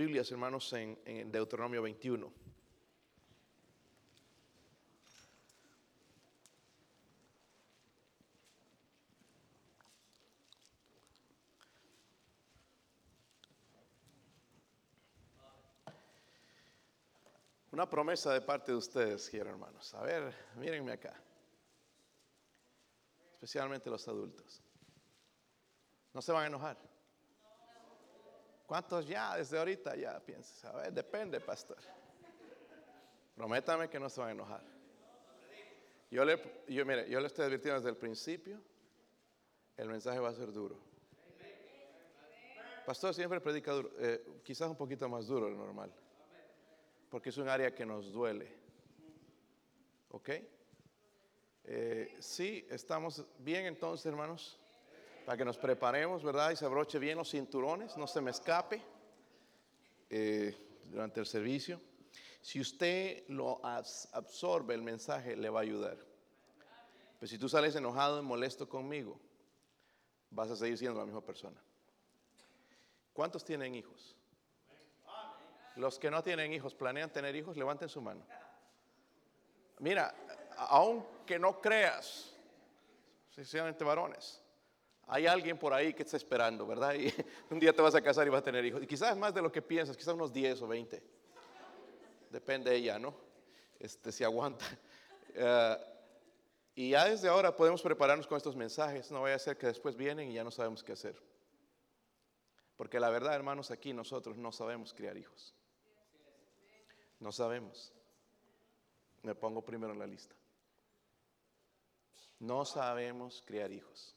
[0.00, 2.32] Biblias, hermanos, en, Deuteronomio 21.
[17.72, 19.92] Una promesa de parte de ustedes, quiero hermanos.
[19.92, 21.22] A ver, mírenme acá.
[23.34, 24.62] Especialmente los adultos.
[26.14, 26.89] No se van a enojar.
[28.70, 30.64] ¿Cuántos ya desde ahorita ya piensas?
[30.64, 31.78] A ver, depende, pastor.
[33.34, 34.62] Prométame que no se van a enojar.
[36.08, 38.60] Yo le, yo, mire, yo le estoy advirtiendo desde el principio,
[39.76, 40.78] el mensaje va a ser duro.
[42.86, 45.92] Pastor siempre predica duro, eh, quizás un poquito más duro de lo normal
[47.08, 48.54] porque es un área que nos duele.
[50.10, 50.30] ¿Ok?
[51.64, 54.60] Eh, sí, estamos bien entonces, hermanos,
[55.30, 56.50] para que nos preparemos, ¿verdad?
[56.50, 58.82] Y se abroche bien los cinturones, no se me escape
[60.08, 61.80] eh, durante el servicio.
[62.40, 65.96] Si usted lo absorbe el mensaje, le va a ayudar.
[67.20, 69.20] Pero si tú sales enojado y molesto conmigo,
[70.32, 71.62] vas a seguir siendo la misma persona.
[73.12, 74.16] ¿Cuántos tienen hijos?
[75.76, 78.26] Los que no tienen hijos, planean tener hijos, levanten su mano.
[79.78, 80.12] Mira,
[80.56, 82.34] aunque no creas,
[83.30, 84.42] sinceramente varones,
[85.12, 86.94] hay alguien por ahí que está esperando, ¿verdad?
[86.94, 87.12] Y
[87.50, 88.80] un día te vas a casar y vas a tener hijos.
[88.80, 91.02] Y quizás más de lo que piensas, quizás unos 10 o 20.
[92.30, 93.12] Depende de ella, ¿no?
[93.78, 94.64] Este, si aguanta.
[95.32, 95.76] Eh,
[96.74, 99.12] y ya desde ahora podemos prepararnos con estos mensajes.
[99.12, 101.22] No vaya a ser que después vienen y ya no sabemos qué hacer.
[102.76, 105.54] Porque la verdad, hermanos, aquí nosotros no sabemos criar hijos.
[107.20, 107.92] No sabemos.
[109.22, 110.34] Me pongo primero en la lista.
[112.40, 114.16] No sabemos criar hijos.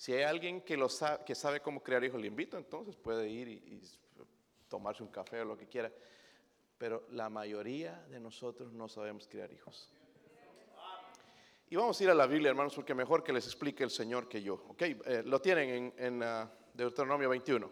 [0.00, 3.28] Si hay alguien que, lo sabe, que sabe cómo criar hijos, le invito, entonces puede
[3.28, 3.82] ir y,
[4.66, 5.92] tomarse un café o lo que quiera.
[6.78, 9.92] Pero la mayoría de nosotros no sabemos criar hijos.
[11.68, 14.26] Y vamos a ir a la Biblia, hermanos, porque mejor que les explique el Señor
[14.26, 14.64] que yo.
[14.68, 14.80] ¿Ok?
[14.80, 17.70] Eh, lo tienen en, uh, Deuteronomio 21.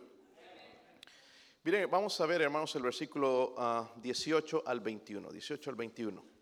[1.64, 3.54] Miren, vamos a ver, hermanos, el versículo
[3.96, 5.30] 18 ah, al 21.
[5.30, 6.37] 18 al 21.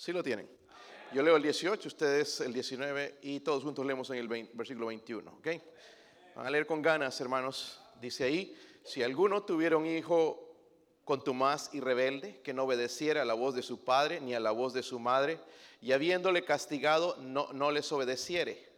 [0.00, 0.48] Sí lo tienen.
[1.12, 5.30] Yo leo el 18, ustedes el 19 y todos juntos leemos en el versículo 21.
[5.30, 5.48] ¿ok?
[6.34, 7.78] Van a leer con ganas, hermanos.
[8.00, 10.56] Dice ahí, si alguno tuviera un hijo
[11.04, 14.52] contumaz y rebelde, que no obedeciera a la voz de su padre ni a la
[14.52, 15.38] voz de su madre,
[15.82, 18.69] y habiéndole castigado no, no les obedeciere.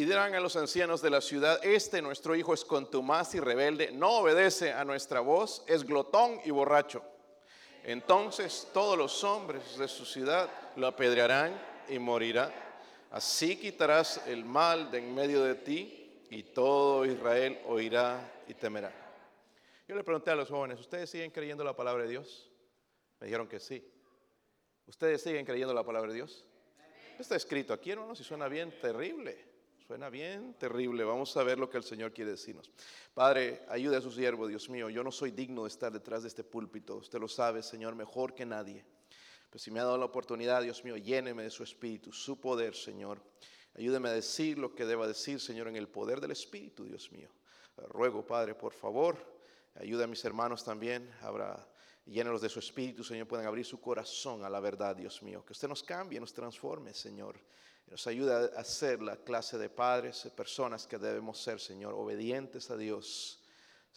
[0.00, 3.92] Y dirán a los ancianos de la ciudad, este nuestro hijo es contumaz y rebelde,
[3.92, 7.02] no obedece a nuestra voz, es glotón y borracho.
[7.84, 11.52] Entonces todos los hombres de su ciudad lo apedrearán
[11.86, 12.50] y morirá.
[13.10, 18.94] Así quitarás el mal de en medio de ti y todo Israel oirá y temerá.
[19.86, 22.50] Yo le pregunté a los jóvenes, ¿ustedes siguen creyendo la palabra de Dios?
[23.20, 23.86] Me dijeron que sí.
[24.86, 26.46] ¿Ustedes siguen creyendo la palabra de Dios?
[27.18, 29.49] Está escrito aquí, hermanos, y suena bien terrible.
[29.90, 31.02] Suena bien terrible.
[31.02, 32.70] Vamos a ver lo que el Señor quiere decirnos.
[33.12, 34.88] Padre, ayude a su siervo, Dios mío.
[34.88, 36.98] Yo no soy digno de estar detrás de este púlpito.
[36.98, 38.84] Usted lo sabe, Señor, mejor que nadie.
[39.50, 42.76] Pues si me ha dado la oportunidad, Dios mío, lléneme de su espíritu, su poder,
[42.76, 43.20] Señor.
[43.74, 47.32] Ayúdeme a decir lo que deba decir, Señor, en el poder del espíritu, Dios mío.
[47.88, 49.16] Ruego, Padre, por favor,
[49.74, 51.10] ayude a mis hermanos también.
[51.20, 51.68] Habrá,
[52.04, 55.44] llénelos de su espíritu, Señor, puedan abrir su corazón a la verdad, Dios mío.
[55.44, 57.38] Que usted nos cambie, nos transforme, Señor.
[57.86, 62.76] Nos ayude a ser la clase de padres, personas que debemos ser, Señor, obedientes a
[62.76, 63.40] Dios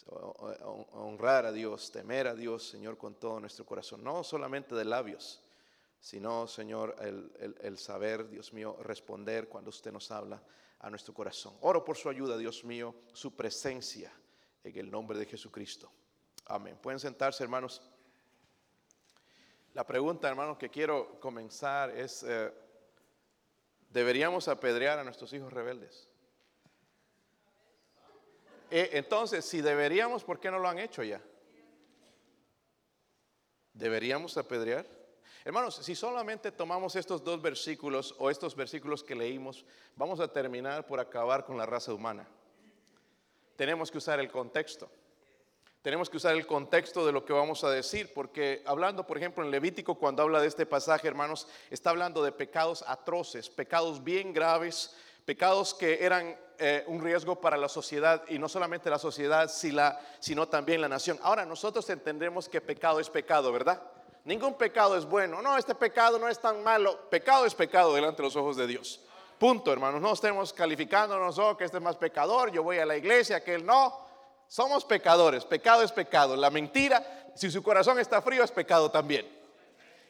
[0.06, 5.42] honrar a Dios, temer a Dios, Señor, con todo nuestro corazón, no solamente de labios,
[6.00, 10.42] sino, Señor, el, saber, Dios mío, responder cuando usted nos habla
[10.80, 11.56] a nuestro corazón.
[11.62, 14.12] Oro por su ayuda, Dios mío, su presencia
[14.62, 15.90] en el nombre de Jesucristo.
[16.46, 16.76] Amén.
[16.82, 17.80] Pueden sentarse, hermanos.
[19.74, 22.52] La pregunta, hermanos, que quiero comenzar es, eh,
[23.90, 26.08] ¿deberíamos apedrear a nuestros hijos rebeldes?
[28.70, 31.20] Eh, entonces, si deberíamos, ¿por qué no lo han hecho ya?
[33.72, 34.86] ¿Deberíamos apedrear?
[35.44, 39.64] Hermanos, si solamente tomamos estos dos versículos o estos versículos que leímos,
[39.96, 42.28] vamos a terminar por acabar con la raza humana.
[43.56, 44.88] Tenemos que usar el contexto.
[45.84, 49.44] Tenemos que usar el contexto de lo que vamos a decir, porque hablando, por ejemplo,
[49.44, 54.32] en Levítico, cuando habla de este pasaje, hermanos, está hablando de pecados atroces, pecados bien
[54.32, 54.96] graves,
[55.26, 59.50] pecados que eran eh, un riesgo para la sociedad y no solamente la sociedad,
[60.20, 61.18] sino también la nación.
[61.22, 63.82] Ahora nosotros entendemos que pecado es pecado, ¿verdad?
[64.24, 65.42] Ningún pecado es bueno.
[65.42, 67.10] No, este pecado no es tan malo.
[67.10, 69.02] Pecado es pecado delante de los ojos de Dios.
[69.38, 70.00] Punto, hermanos.
[70.00, 73.56] No estemos calificándonos, oh, que este es más pecador, yo voy a la iglesia, que
[73.56, 74.03] él no.
[74.48, 75.44] Somos pecadores.
[75.44, 76.36] Pecado es pecado.
[76.36, 79.26] La mentira, si su corazón está frío, es pecado también.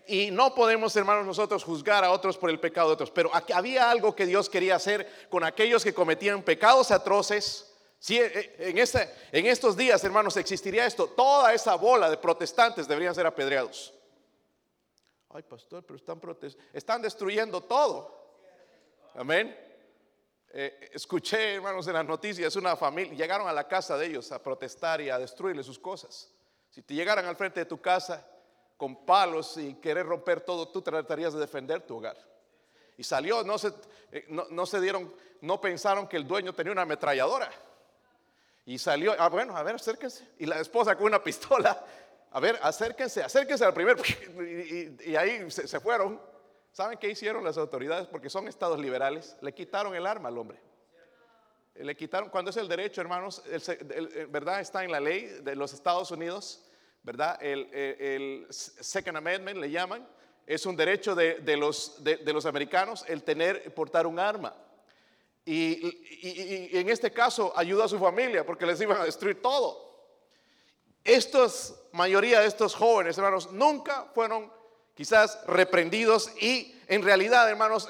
[0.07, 3.11] Y no podemos, hermanos, nosotros juzgar a otros por el pecado de otros.
[3.11, 7.73] Pero había algo que Dios quería hacer con aquellos que cometían pecados atroces.
[7.99, 12.87] Si eh, en, este, en estos días, hermanos, existiría esto, toda esa bola de protestantes
[12.87, 13.95] deberían ser apedreados.
[15.31, 16.21] Ay, pastor, pero están,
[16.73, 18.15] están destruyendo todo.
[19.15, 19.57] Amén.
[20.57, 24.41] Eh, escuché, hermanos, en las noticias, una familia, llegaron a la casa de ellos a
[24.41, 26.31] protestar y a destruirle sus cosas.
[26.71, 28.25] Si te llegaran al frente de tu casa
[28.77, 32.17] con palos y querer romper todo, tú tratarías de defender tu hogar.
[32.97, 33.73] Y salió, no se,
[34.13, 37.51] eh, no, se dieron, no pensaron que el dueño tenía una ametralladora.
[38.65, 40.25] Y salió, ah, bueno, a ver, acérquense.
[40.39, 41.85] Y la esposa con una pistola,
[42.31, 43.97] a ver, acérquense, acérquense al primer.
[45.05, 46.21] Y, ahí se, se, fueron.
[46.75, 48.07] ¿Saben qué hicieron las autoridades?
[48.09, 49.39] Porque son estados liberales.
[49.41, 50.61] Le quitaron el arma al hombre.
[51.77, 54.61] Le quitaron, cuando es el derecho, hermanos, el, ¿verdad?
[54.61, 56.69] Está en la ley de los Estados Unidos
[57.05, 57.39] ¿verdad?
[57.41, 60.09] El, Second Amendment le llaman,
[60.47, 64.55] es un derecho de, los, de, los, americanos el tener, portar un arma.
[65.45, 69.85] Y, en este caso ayuda a su familia porque les iban a destruir todo.
[71.05, 74.51] Estos, mayoría de estos jóvenes, hermanos, nunca fueron
[74.95, 77.89] quizás reprendidos y en realidad, hermanos,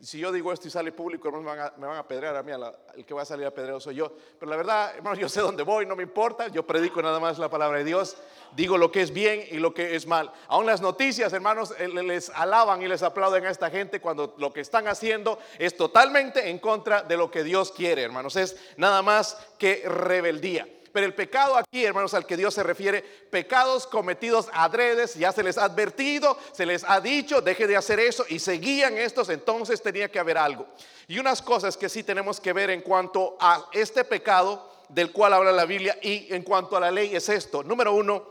[0.00, 2.42] si yo digo esto y sale público, hermanos, me van a, me van a a
[2.42, 2.52] mí,
[2.96, 4.12] el que va a salir a pedrear soy yo.
[4.38, 7.38] Pero la verdad, hermanos, yo sé dónde voy, no me importa, yo predico nada más
[7.38, 8.16] la palabra de Dios
[8.54, 10.32] digo lo que es bien y lo que es mal.
[10.48, 14.52] Aún las noticias, hermanos, eh, les alaban y les aplauden a esta gente cuando lo
[14.52, 18.36] que están haciendo es totalmente en contra de lo que Dios quiere, hermanos.
[18.36, 20.68] Es nada más que rebeldía.
[20.96, 25.42] Pero el pecado aquí, hermanos, al que Dios se refiere, pecados cometidos adredes, ya se
[25.42, 29.82] les ha advertido, se les ha dicho, deje de hacer eso y seguían estos, entonces
[29.82, 30.66] tenía que haber algo.
[31.06, 35.34] Y unas cosas que sí tenemos que ver en cuanto a este pecado del cual
[35.34, 37.62] habla la Biblia y en cuanto a la ley es esto.
[37.62, 38.26] Número uno,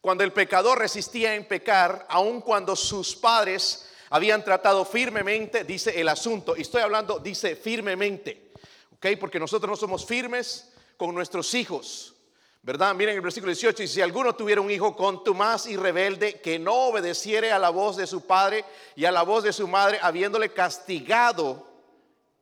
[0.00, 6.08] cuando el pecador resistía en pecar, aun cuando sus padres habían tratado firmemente, dice el
[6.08, 8.50] asunto, y estoy hablando, dice firmemente,
[8.96, 9.08] ¿ok?
[9.20, 10.69] Porque nosotros no somos firmes
[11.00, 12.14] con nuestros hijos,
[12.60, 12.94] ¿verdad?
[12.94, 16.74] Miren el versículo 18, y si alguno tuviera un hijo contumaz y rebelde que no
[16.88, 20.52] obedeciere a la voz de su padre y a la voz de su madre, habiéndole
[20.52, 21.66] castigado,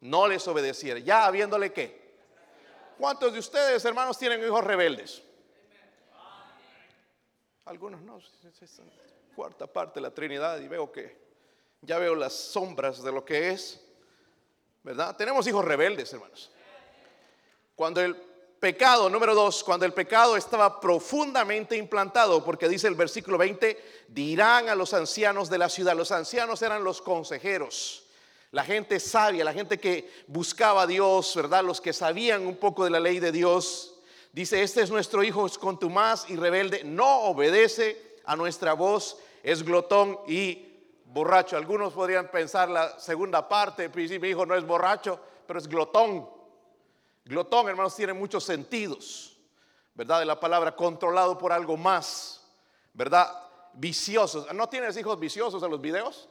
[0.01, 2.17] no les obedeciere, ya habiéndole qué.
[2.99, 5.23] ¿Cuántos de ustedes, hermanos, tienen hijos rebeldes?
[7.67, 8.19] Algunos no,
[9.37, 11.17] cuarta parte de la Trinidad y veo que
[11.81, 13.81] ya veo las sombras de lo que es,
[14.83, 15.15] ¿verdad?
[15.17, 16.51] Tenemos hijos rebeldes, hermanos.
[17.77, 18.28] Cuando el
[18.61, 24.69] pecado, número dos, cuando el pecado estaba profundamente implantado, porque dice el versículo 20, dirán
[24.69, 28.05] a los ancianos de la ciudad, los ancianos eran los consejeros,
[28.51, 31.63] la gente sabia, la gente que buscaba a Dios, ¿verdad?
[31.63, 33.95] Los que sabían un poco de la ley de Dios,
[34.33, 39.65] Dice, este es nuestro hijo es contumaz y rebelde, no obedece a nuestra voz, es
[39.65, 40.69] glotón y
[41.07, 41.57] borracho.
[41.57, 46.29] Algunos podrían pensar la segunda parte, pues mi hijo no es borracho, pero es glotón.
[47.29, 49.37] Glotón, hermanos, tiene muchos sentidos,
[49.93, 50.21] ¿verdad?
[50.21, 52.43] De la palabra controlado por algo más,
[52.95, 53.31] ¿verdad?
[53.75, 54.51] Viciosos.
[54.55, 56.27] ¿No tienes hijos viciosos en los videos?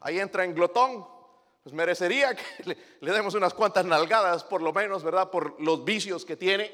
[0.00, 1.06] Ahí entra en glotón.
[1.62, 5.30] Pues merecería que le, le demos unas cuantas nalgadas, por lo menos, ¿verdad?
[5.30, 6.72] Por los vicios que tiene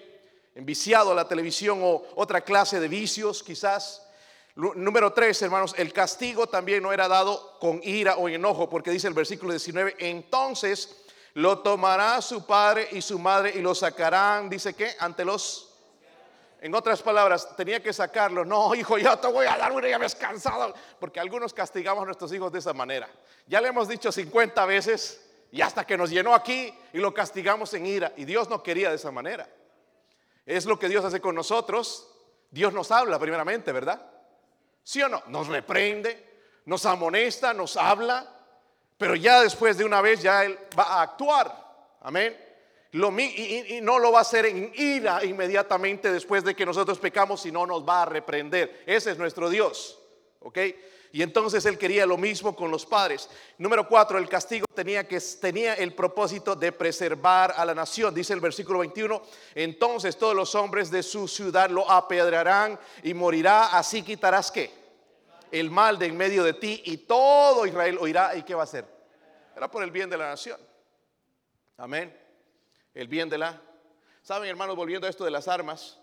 [0.54, 4.06] enviciado a la televisión o otra clase de vicios quizás.
[4.54, 9.08] Número tres, hermanos, el castigo también no era dado con ira o enojo, porque dice
[9.08, 11.00] el versículo 19, entonces
[11.34, 15.66] lo tomará su padre y su madre y lo sacarán, dice que, ante los...
[16.62, 18.44] En otras palabras, tenía que sacarlo.
[18.44, 20.74] No, hijo, ya te voy a dar una, ya me has cansado.
[20.98, 23.08] Porque algunos castigamos a nuestros hijos de esa manera.
[23.46, 27.72] Ya le hemos dicho 50 veces y hasta que nos llenó aquí y lo castigamos
[27.72, 28.12] en ira.
[28.16, 29.48] Y Dios no quería de esa manera.
[30.44, 32.08] Es lo que Dios hace con nosotros.
[32.50, 34.04] Dios nos habla primeramente, ¿verdad?
[34.82, 35.22] ¿Sí o no?
[35.28, 38.39] Nos reprende, nos amonesta, nos habla,
[39.00, 41.96] pero ya después de una vez ya Él va a actuar.
[42.02, 42.36] Amén.
[42.92, 47.64] Y, no lo va a hacer en ira inmediatamente después de que nosotros pecamos, sino
[47.64, 48.84] nos va a reprender.
[48.84, 49.98] Ese es nuestro Dios.
[50.40, 50.58] ¿Ok?
[51.12, 53.30] Y entonces él quería lo mismo con los padres.
[53.56, 58.14] Número cuatro, el castigo tenía, que, tenía el propósito de preservar a la nación.
[58.14, 59.22] Dice el versículo 21,
[59.54, 64.79] entonces todos los hombres de su ciudad lo apedrarán y morirá, así quitarás qué?
[65.50, 68.34] El mal de en medio de ti y todo Israel oirá.
[68.36, 68.84] ¿Y qué va a hacer?
[69.56, 70.60] Era por el bien de la nación.
[71.76, 72.16] Amén.
[72.94, 73.60] El bien de la.
[74.22, 75.98] Saben, hermanos, volviendo a esto de las armas,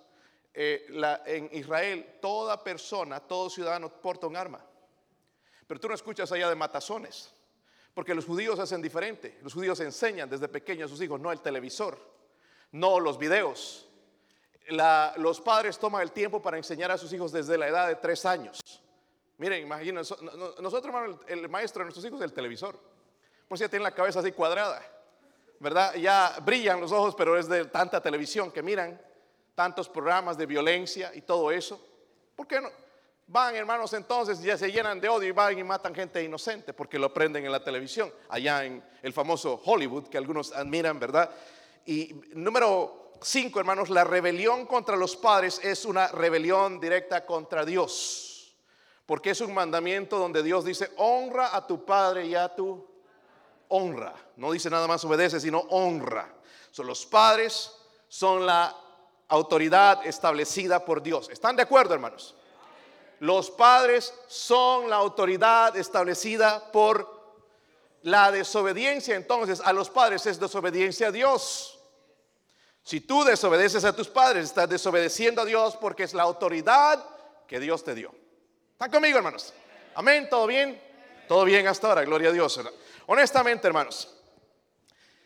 [0.54, 0.88] eh,
[1.28, 4.60] en Israel toda persona, todo ciudadano porta un arma.
[5.68, 7.32] Pero tú no escuchas allá de matazones,
[7.94, 9.38] porque los judíos hacen diferente.
[9.44, 12.00] Los judíos enseñan desde pequeños a sus hijos, no el televisor,
[12.72, 13.88] no los videos.
[15.18, 18.26] los padres toman el tiempo para enseñar a sus hijos desde la edad de tres
[18.26, 18.60] años.
[19.38, 20.16] Miren, imagínense,
[20.60, 22.80] nosotros, hermano, el, maestro de nuestros hijos es el televisor.
[23.48, 24.82] Por si ya tienen la cabeza así cuadrada,
[25.60, 25.96] ¿verdad?
[25.96, 29.00] Ya brillan los ojos, pero es de tanta televisión que miran,
[29.54, 31.80] tantos programas de violencia y todo eso.
[32.36, 32.70] ¿Por qué no?
[33.28, 36.98] Van, hermanos, entonces ya se llenan de odio y van y matan gente inocente porque
[36.98, 41.30] lo prenden en la televisión, allá en el famoso Hollywood que algunos admiran, ¿verdad?
[41.86, 48.37] Y número cinco, hermanos, la rebelión contra los padres es una rebelión directa contra Dios.
[49.08, 52.86] Porque es un mandamiento donde Dios dice, honra a tu padre y a tu
[53.70, 54.14] honra.
[54.36, 56.32] No dice nada más obedece, sino honra.
[56.70, 57.74] Son los padres
[58.10, 58.76] son la
[59.30, 61.30] autoridad establecida por Dios.
[61.30, 62.36] ¿Están de acuerdo, hermanos?
[63.20, 67.18] Los padres son la autoridad establecida por
[68.04, 69.16] la desobediencia.
[69.16, 71.80] Entonces, a los padres es desobediencia a Dios.
[72.84, 77.04] Si tú desobedeces a tus padres, estás desobedeciendo a Dios porque es la autoridad
[77.48, 78.14] que Dios te dio.
[78.78, 79.56] ¿Están conmigo, hermanos?
[79.96, 80.80] Amén, ¿todo bien?
[81.28, 82.62] Todo bien hasta ahora, gloria a Dios.
[83.08, 84.16] Honestamente, hermanos,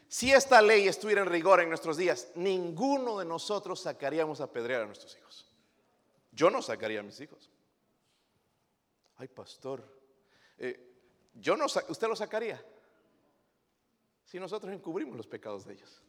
[0.07, 4.83] si esta ley estuviera en rigor en nuestros días, ninguno de nosotros sacaríamos a pedrear
[4.83, 5.45] a nuestros hijos.
[6.31, 7.49] Yo no sacaría a mis hijos.
[9.17, 9.83] Ay, pastor,
[10.57, 10.89] eh,
[11.33, 12.63] yo no, usted lo sacaría
[14.23, 16.01] si nosotros encubrimos los pecados de ellos.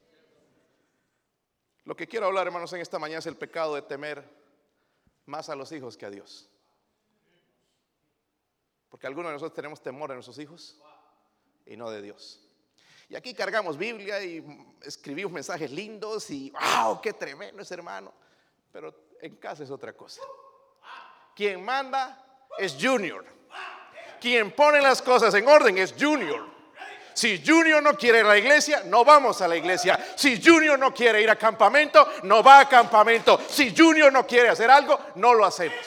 [1.86, 4.22] Lo que quiero hablar, hermanos, en esta mañana es el pecado de temer
[5.26, 6.48] más a los hijos que a Dios.
[8.92, 10.78] Porque algunos de nosotros tenemos temor a nuestros hijos
[11.64, 12.46] y no de Dios.
[13.08, 14.44] Y aquí cargamos Biblia y
[14.82, 17.00] escribimos mensajes lindos y ¡wow!
[17.00, 18.12] ¡Qué tremendo ese hermano!
[18.70, 20.20] Pero en casa es otra cosa.
[21.34, 22.22] Quien manda
[22.58, 23.24] es Junior.
[24.20, 26.46] Quien pone las cosas en orden es Junior.
[27.14, 29.98] Si Junior no quiere ir a la iglesia, no vamos a la iglesia.
[30.16, 33.40] Si Junior no quiere ir a campamento, no va a campamento.
[33.48, 35.78] Si Junior no quiere hacer algo, no lo hacemos.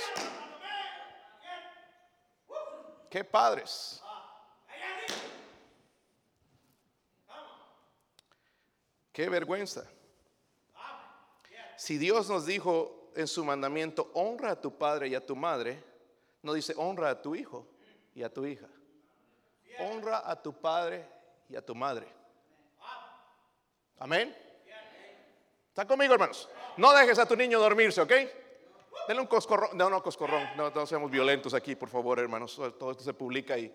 [3.16, 4.04] Qué padres.
[9.14, 9.90] Qué vergüenza.
[11.78, 15.82] Si Dios nos dijo en su mandamiento, honra a tu padre y a tu madre,
[16.42, 17.66] no dice honra a tu hijo
[18.14, 18.68] y a tu hija.
[19.80, 21.08] Honra a tu padre
[21.48, 22.10] y a tu madre.
[23.98, 24.36] Amén.
[25.70, 26.50] ¿Está conmigo, hermanos?
[26.76, 28.12] No dejes a tu niño dormirse, ¿ok?
[29.08, 29.78] Denle un coscorrón.
[29.78, 30.48] No, no, coscorrón.
[30.58, 32.56] No, no seamos violentos aquí, por favor, hermanos.
[32.56, 33.72] Todo esto se publica y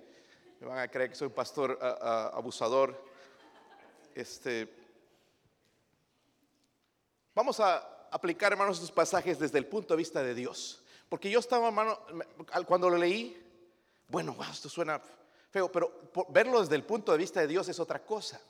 [0.61, 3.05] me van a creer que soy un pastor abusador.
[4.15, 4.69] Este,
[7.35, 10.83] vamos a aplicar, hermanos, estos pasajes desde el punto de vista de Dios.
[11.09, 11.99] Porque yo estaba, hermano,
[12.67, 13.41] cuando lo leí,
[14.09, 15.01] bueno, esto suena
[15.51, 18.41] feo, pero verlo desde el punto de vista de Dios es otra cosa.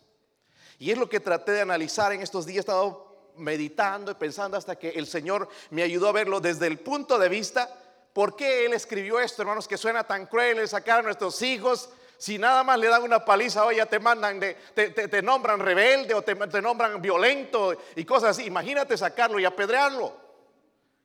[0.79, 2.57] Y es lo que traté de analizar en estos días.
[2.57, 6.79] He estado meditando y pensando hasta que el Señor me ayudó a verlo desde el
[6.79, 7.69] punto de vista,
[8.13, 11.91] ¿por qué Él escribió esto, hermanos, que suena tan cruel, sacar a nuestros hijos?
[12.19, 16.13] Si nada más le dan una paliza, hoy ya te mandan, de, te, nombran rebelde
[16.13, 18.45] o te, te nombran violento y cosas así.
[18.45, 20.15] Imagínate sacarlo y apedrearlo.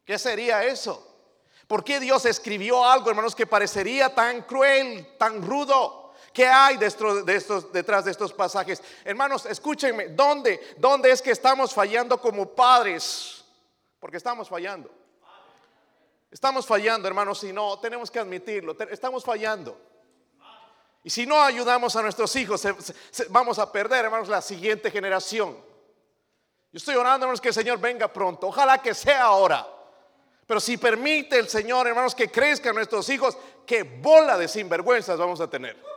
[0.04, 1.16] ¿Qué sería eso?
[1.68, 6.05] ¿Por qué Dios escribió algo, hermanos, que parecería tan cruel, tan rudo?
[6.36, 8.84] ¿Qué hay de estos, detrás de estos pasajes?
[9.06, 13.46] Hermanos, escúchenme, ¿dónde, ¿dónde es que estamos fallando como padres?
[14.02, 14.92] Porque estamos fallando.
[16.30, 19.80] Estamos fallando, hermanos, si no, tenemos que admitirlo, estamos fallando.
[21.06, 22.68] Y si no ayudamos a nuestros hijos,
[23.30, 25.54] vamos a perder, hermanos, la siguiente generación.
[25.54, 28.48] Yo estoy orando, hermanos, que el Señor venga pronto.
[28.48, 29.66] Ojalá que sea ahora.
[30.46, 35.40] Pero si permite el Señor, hermanos, que crezcan nuestros hijos, qué bola de sinvergüenzas vamos
[35.40, 35.95] a tener.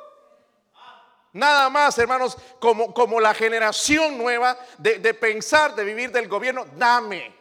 [1.32, 6.66] Nada más, hermanos, como, como la generación nueva de, de pensar, de vivir del gobierno,
[6.76, 7.38] dame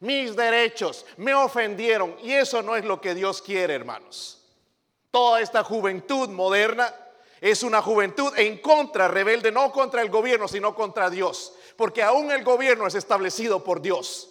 [0.00, 2.16] mis derechos, me ofendieron.
[2.22, 4.42] Y eso no es lo que Dios quiere, hermanos.
[5.10, 6.94] Toda esta juventud moderna
[7.40, 11.54] es una juventud en contra, rebelde, no contra el gobierno, sino contra Dios.
[11.76, 14.28] Porque aún el gobierno es establecido por Dios.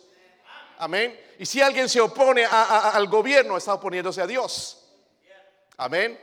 [0.78, 1.20] Amén.
[1.38, 4.88] Y si alguien se opone al gobierno, está oponiéndose a Dios.
[5.78, 6.20] Amén.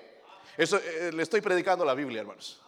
[0.57, 2.61] Eso eh, le estoy predicando la Biblia, hermanos.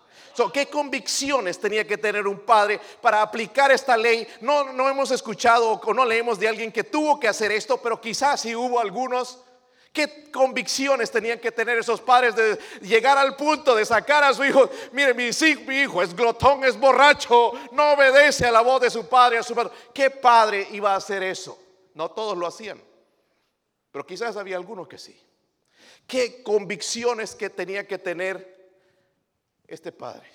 [0.52, 4.26] ¿Qué convicciones tenía que tener un padre para aplicar esta ley?
[4.40, 8.00] No, no hemos escuchado o no leemos de alguien que tuvo que hacer esto, pero
[8.00, 9.40] quizás sí hubo algunos
[9.92, 14.45] ¿Qué convicciones tenían que tener esos padres de llegar al punto de sacar a su
[14.45, 14.71] hijo?
[14.92, 15.30] Mire, mi
[15.66, 19.42] mi hijo es glotón, es borracho, no obedece a la voz de su padre, a
[19.42, 19.73] su padre.
[19.92, 21.59] ¿Qué padre iba a hacer eso?
[21.95, 22.80] No todos lo hacían,
[23.90, 25.18] pero quizás había algunos que sí.
[26.07, 28.57] ¿Qué convicciones que tenía que tener
[29.68, 30.28] este padre?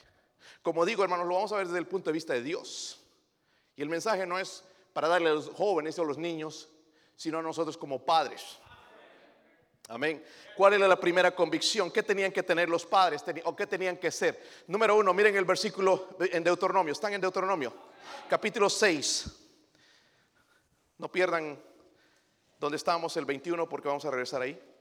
[0.62, 3.04] Como digo, hermanos, lo vamos a ver desde el punto de vista de Dios.
[3.76, 4.64] Y el mensaje no es
[4.94, 6.70] para darle a los jóvenes o a los niños,
[7.16, 8.60] sino a nosotros como padres.
[9.90, 10.24] Amén.
[10.56, 11.92] ¿Cuál era la primera convicción?
[11.92, 14.42] ¿Qué tenían que tener los padres o qué tenían que ser?
[14.68, 16.94] Número uno, miren el versículo en Deuteronomio.
[16.94, 17.74] ¿Están en Deuteronomio?
[18.30, 19.26] Capítulo 6.
[21.00, 21.62] No pierdan
[22.60, 24.73] donde estábamos el 21 porque vamos a regresar ahí.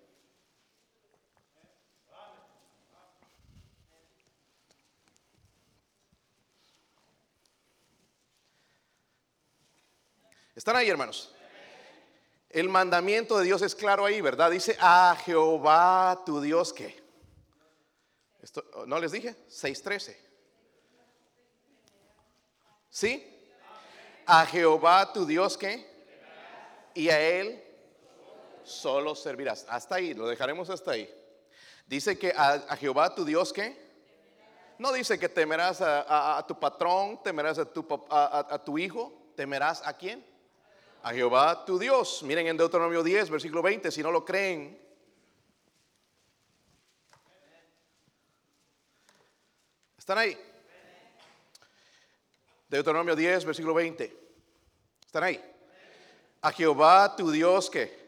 [10.55, 11.33] ¿Están ahí, hermanos?
[12.51, 14.51] El mandamiento de Dios es claro ahí, ¿verdad?
[14.51, 17.03] Dice a Jehová tu Dios que.
[18.87, 19.35] ¿No les dije?
[19.49, 20.17] 6.13.
[22.91, 23.27] ¿Sí?
[24.27, 25.91] A Jehová tu Dios que.
[26.95, 27.65] Y a Él
[28.63, 29.65] solo servirás.
[29.71, 31.11] Hasta ahí, lo dejaremos hasta ahí.
[31.87, 33.81] Dice que a, Jehová tu Dios que.
[34.77, 39.97] No dice que temerás a, tu patrón, temerás a tu, a tu hijo, temerás a
[39.97, 40.32] quién?
[41.03, 42.23] A Jehová tu Dios.
[42.23, 44.81] Miren en Deuteronomio 10, versículo 20, si no lo creen.
[49.99, 50.39] ¿Están ahí?
[52.69, 54.17] Deuteronomio 10, versículo 20.
[55.05, 55.41] ¿Están ahí?
[56.41, 58.03] A Jehová tu Dios que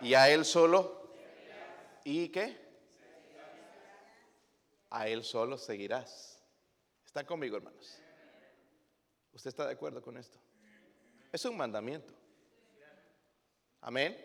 [0.00, 1.10] y a él solo
[2.04, 2.56] y qué?
[4.90, 6.38] A él solo seguirás.
[7.04, 7.98] ¿Están conmigo, hermanos?
[9.32, 10.38] ¿Usted está de acuerdo con esto?
[11.32, 12.14] Es un mandamiento.
[13.86, 14.18] Amén.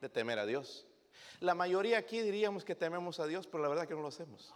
[0.00, 0.86] De temer a Dios.
[1.40, 4.54] La mayoría aquí diríamos que tememos a Dios, pero la verdad que no lo hacemos.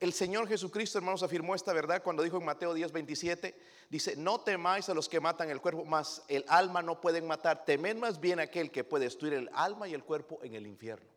[0.00, 3.54] El Señor Jesucristo, hermanos, afirmó esta verdad cuando dijo en Mateo 10, 27,
[3.90, 7.66] dice, no temáis a los que matan el cuerpo, mas el alma no pueden matar,
[7.66, 11.10] temed más bien aquel que puede destruir el alma y el cuerpo en el infierno.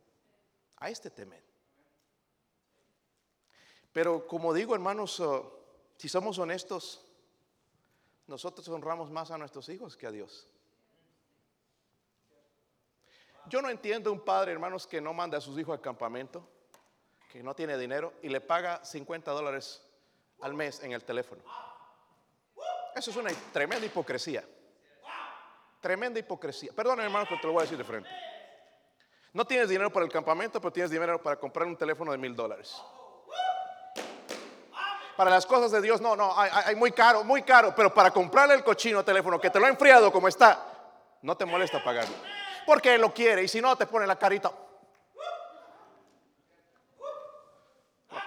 [0.76, 1.42] A este temed.
[3.94, 5.60] Pero como digo, hermanos, oh,
[5.96, 7.06] si somos honestos,
[8.28, 10.46] nosotros honramos más a nuestros hijos que a Dios.
[13.50, 16.46] Yo no entiendo un padre, hermanos, que no manda a sus hijos al campamento,
[17.32, 19.82] que no tiene dinero y le paga 50 dólares
[20.42, 21.42] al mes en el teléfono.
[22.94, 24.44] Eso es una tremenda hipocresía.
[25.80, 26.72] Tremenda hipocresía.
[26.76, 28.10] Perdón, hermanos, pero te lo voy a decir de frente.
[29.32, 32.36] No tienes dinero para el campamento, pero tienes dinero para comprar un teléfono de mil
[32.36, 32.76] dólares.
[35.16, 38.56] Para las cosas de Dios, no, no, hay, muy caro, muy caro, pero para comprarle
[38.56, 40.64] el cochino teléfono que te lo ha enfriado como está,
[41.22, 42.37] no te molesta pagarlo
[42.68, 43.44] porque lo quiere.
[43.44, 44.52] Y si no, te pone la carita.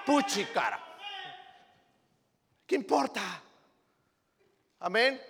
[0.07, 0.83] Puchi cara.
[2.66, 3.20] ¿Qué importa?
[4.79, 5.22] Amén.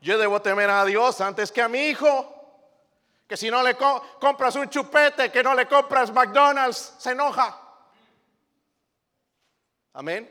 [0.00, 2.30] Yo debo temer a Dios antes que a mi hijo.
[3.26, 7.58] Que si no le compras un chupete, que no le compras McDonald's, se enoja.
[9.94, 10.30] Amén.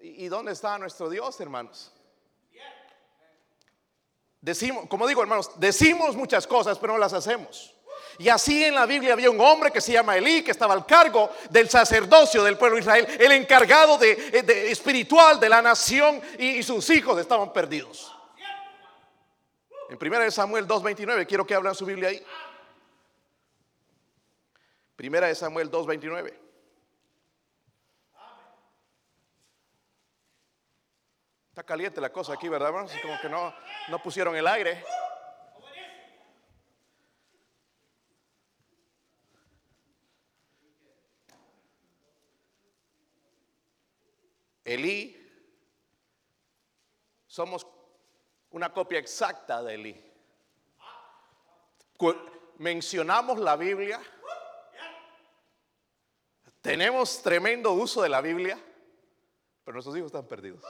[0.00, 1.92] ¿Y dónde está nuestro Dios, hermanos?
[4.40, 7.74] Decimos, como digo hermanos, decimos muchas cosas, pero no las hacemos.
[8.18, 10.84] Y así en la Biblia había un hombre que se llama Elí, que estaba al
[10.84, 16.62] cargo del sacerdocio del pueblo de Israel, el encargado de, espiritual de la nación y,
[16.62, 18.14] sus hijos estaban perdidos.
[19.88, 22.24] En 1 Samuel 2.29, quiero que hablen su Biblia ahí.
[24.98, 26.49] 1 Samuel 2.29.
[31.64, 32.92] Caliente la cosa aquí, ¿verdad, hermanos?
[33.02, 33.54] Como que no,
[33.88, 34.84] no pusieron el aire.
[44.64, 45.16] Elí,
[47.26, 47.66] somos
[48.50, 50.12] una copia exacta de Elí.
[52.58, 54.00] Mencionamos la Biblia,
[56.60, 58.58] tenemos tremendo uso de la Biblia,
[59.64, 60.62] pero nuestros hijos están perdidos.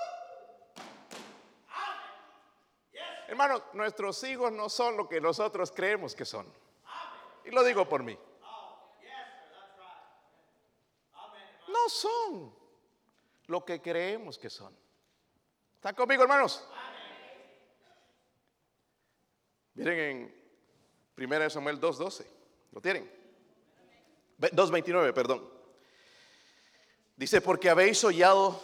[3.30, 6.52] Hermano, nuestros hijos no son lo que nosotros creemos que son.
[7.44, 8.18] Y lo digo por mí.
[11.68, 12.52] No son
[13.46, 14.76] lo que creemos que son.
[15.76, 16.68] ¿Están conmigo, hermanos?
[19.74, 20.44] Miren en
[21.16, 22.26] 1 Samuel 2.12.
[22.72, 23.08] ¿Lo tienen?
[24.40, 25.48] 2.29, perdón.
[27.14, 28.60] Dice, porque habéis hollado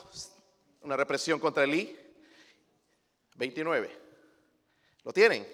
[0.80, 1.96] una represión contra Elí.
[3.36, 4.05] 29.
[5.06, 5.46] ¿Lo tienen?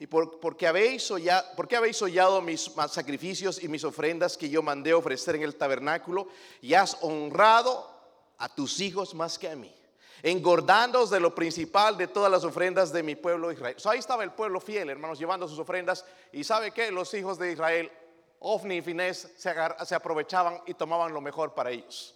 [0.00, 5.36] y por, porque habéis habéis hollado mis sacrificios y mis ofrendas que yo mandé ofrecer
[5.36, 6.28] en el tabernáculo
[6.62, 7.90] y has honrado
[8.38, 9.74] a tus hijos más que a mí,
[10.22, 13.76] engordándoos de lo principal de todas las ofrendas de mi pueblo Israel.
[13.84, 17.52] ahí estaba el pueblo fiel, hermanos, llevando sus ofrendas y sabe que los hijos de
[17.52, 17.92] Israel,
[18.38, 19.52] Ofni y Finés, se,
[19.84, 22.14] se aprovechaban y tomaban lo mejor para ellos.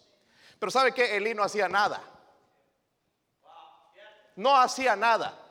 [0.58, 2.02] Pero sabe que Elí no hacía nada.
[4.36, 5.41] No hacía nada.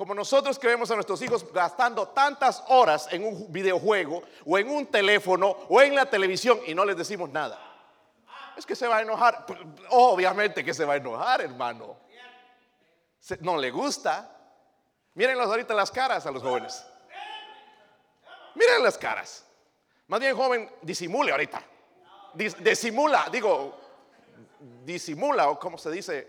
[0.00, 4.70] Como nosotros que vemos a nuestros hijos gastando tantas horas en un videojuego o en
[4.70, 7.60] un teléfono o en la televisión y no les decimos nada.
[8.56, 9.44] Es que se va a enojar.
[9.90, 11.98] Obviamente que se va a enojar, hermano.
[13.40, 14.34] No le gusta.
[15.12, 16.82] Mírenlos ahorita las caras a los jóvenes.
[18.54, 19.44] Miren las caras.
[20.06, 21.62] Más bien, joven, disimule ahorita.
[22.32, 23.78] disimula, digo,
[24.82, 26.26] disimula, o como se dice,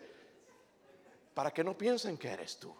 [1.33, 2.75] para que no piensen que eres tú.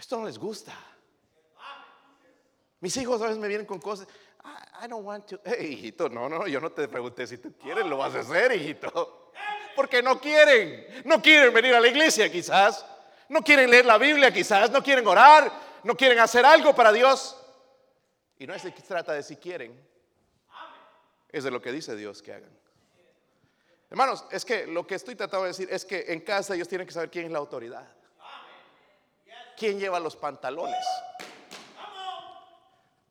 [0.00, 0.72] Esto no les gusta.
[2.80, 4.08] Mis hijos a veces me vienen con cosas.
[4.82, 5.38] I, don't want to.
[5.44, 8.50] Hey, hijito, no, no, yo no te pregunté si tú quieres, lo vas a hacer,
[8.52, 9.30] hijito.
[9.76, 11.02] Porque no quieren.
[11.04, 12.86] No quieren venir a la iglesia, quizás.
[13.28, 14.70] No quieren leer la Biblia, quizás.
[14.70, 15.52] No quieren orar.
[15.84, 17.36] No quieren hacer algo para Dios.
[18.38, 19.78] Y no es de que trata de si quieren.
[21.28, 22.58] Es de lo que dice Dios que hagan.
[23.90, 26.86] Hermanos, es que lo que estoy tratando de decir es que en casa ellos tienen
[26.86, 27.99] que saber quién es la autoridad.
[29.60, 30.86] ¿Quién lleva los pantalones?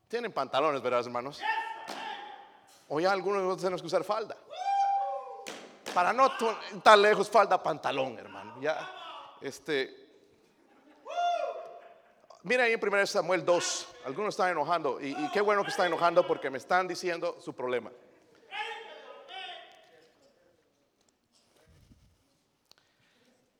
[0.08, 1.40] Tienen pantalones, ¿verdad, hermanos?
[2.88, 4.36] O ya algunos de nosotros tenemos que usar falda.
[5.94, 6.28] Para no
[6.74, 8.60] estar lejos, falda, pantalón, hermano.
[8.60, 8.90] Ya,
[9.40, 9.96] este.
[12.42, 13.88] Mira ahí en 1 Samuel 2.
[14.06, 15.00] Algunos están enojando.
[15.00, 17.92] Y, y qué bueno que están enojando porque me están diciendo su problema.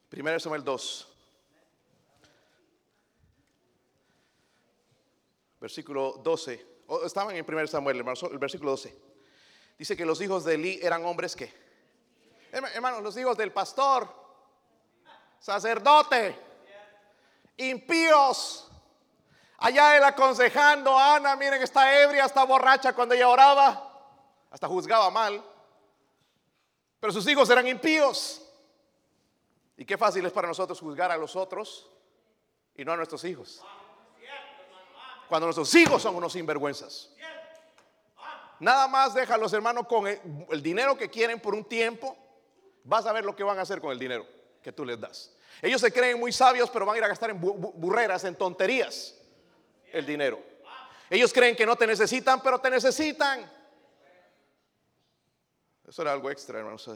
[0.09, 1.07] Primero Samuel 2.
[5.61, 6.67] Versículo 12.
[7.05, 8.97] estaban en 1 Samuel, el versículo 12.
[9.79, 11.53] Dice que los hijos de Eli eran hombres que,
[12.51, 14.09] hermanos, los hijos del pastor,
[15.39, 16.37] sacerdote,
[17.57, 18.67] impíos.
[19.59, 24.09] Allá él aconsejando a Ana, miren, está ebria, está borracha cuando ella oraba,
[24.51, 25.45] hasta juzgaba mal.
[26.99, 28.47] Pero sus hijos eran impíos.
[29.77, 31.91] Y qué fácil es para nosotros juzgar a los otros
[32.75, 33.63] y no a nuestros hijos.
[35.31, 37.09] Cuando nuestros hijos son unos sinvergüenzas.
[38.59, 42.17] Nada más deja a los hermanos con el, dinero que quieren por un tiempo.
[42.83, 44.27] Vas a ver lo que van a hacer con el dinero
[44.61, 45.33] que tú les das.
[45.63, 49.15] Ellos se creen muy sabios, pero van a ir a gastar en burreras, en tonterías,
[49.93, 50.43] el dinero.
[51.09, 53.49] Ellos creen que no te necesitan, pero te necesitan.
[55.87, 56.91] Eso era algo extra, hermanos.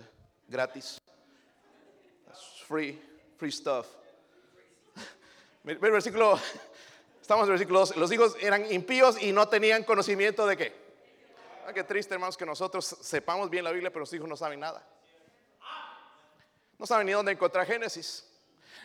[0.49, 1.01] Gratis.
[2.67, 3.01] free,
[3.37, 3.87] free stuff.
[5.65, 6.37] El versículo
[7.25, 7.97] Estamos en el versículo 2.
[7.97, 10.75] Los hijos eran impíos y no tenían conocimiento de qué.
[11.67, 14.61] Ah, qué triste, hermanos, que nosotros sepamos bien la Biblia, pero los hijos no saben
[14.61, 14.87] nada.
[16.79, 18.31] No saben ni dónde encontrar Génesis.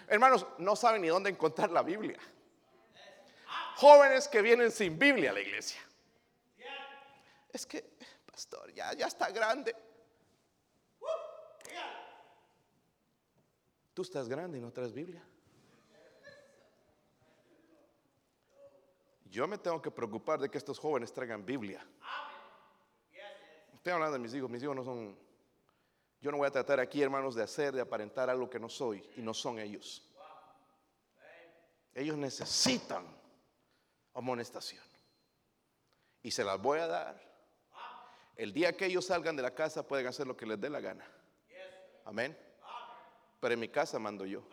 [0.08, 2.18] Hermanos, no saben ni dónde encontrar la Biblia.
[3.76, 5.82] Jóvenes que vienen sin Biblia a la iglesia.
[7.52, 7.92] Es que,
[8.26, 9.76] pastor, ya, ya está grande.
[13.94, 15.22] Tú estás grande y no traes Biblia.
[19.30, 21.86] Yo me tengo que preocupar de que estos jóvenes traigan Biblia.
[23.74, 25.18] Estoy hablando de mis hijos, mis hijos no son...
[26.20, 29.08] Yo no voy a tratar aquí, hermanos, de hacer, de aparentar algo que no soy
[29.16, 30.06] y no son ellos.
[31.94, 33.06] Ellos necesitan
[34.14, 34.84] amonestación.
[36.22, 37.30] Y se las voy a dar.
[38.36, 40.82] El día que ellos salgan de la casa pueden hacer lo que les dé la
[40.82, 41.06] gana.
[42.04, 42.38] Amén.
[43.40, 44.44] Pero en mi casa mando yo.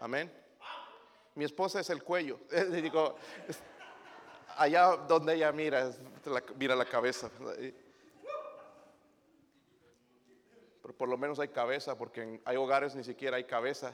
[0.00, 0.43] Amén.
[1.34, 2.38] Mi esposa es el cuello.
[2.70, 3.16] digo,
[4.56, 5.90] allá donde ella mira,
[6.56, 7.28] mira la cabeza.
[10.82, 13.92] Pero por lo menos hay cabeza, porque hay hogares ni siquiera hay cabeza.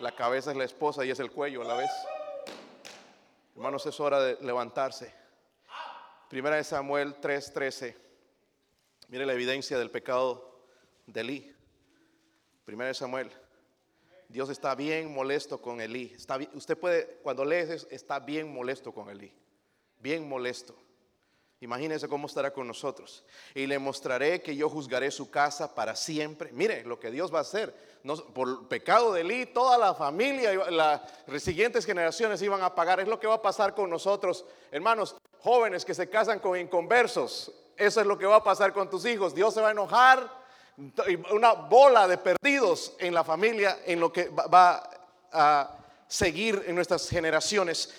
[0.00, 1.90] La cabeza es la esposa y es el cuello a la vez.
[3.56, 5.12] Hermanos, es hora de levantarse.
[6.28, 7.96] Primera de Samuel 3:13.
[9.08, 10.60] Mire la evidencia del pecado
[11.06, 11.56] de Elí.
[12.64, 13.32] Primera de Samuel
[14.28, 16.12] Dios está bien molesto con Elí.
[16.14, 19.32] Está, usted puede, cuando lees, está bien molesto con Elí.
[19.98, 20.76] Bien molesto.
[21.60, 23.24] Imagínese cómo estará con nosotros.
[23.54, 26.52] Y le mostraré que yo juzgaré su casa para siempre.
[26.52, 27.74] Mire lo que Dios va a hacer.
[28.34, 31.02] por el pecado de Elí, toda la familia, las
[31.42, 33.00] siguientes generaciones iban a pagar.
[33.00, 34.44] Es lo que va a pasar con nosotros.
[34.70, 37.52] Hermanos, jóvenes que se casan con inconversos.
[37.76, 39.34] Eso es lo que va a pasar con tus hijos.
[39.34, 40.37] Dios se va a enojar
[41.30, 44.88] una bola de perdidos en la familia en lo que va
[45.32, 47.92] a seguir en nuestras generaciones.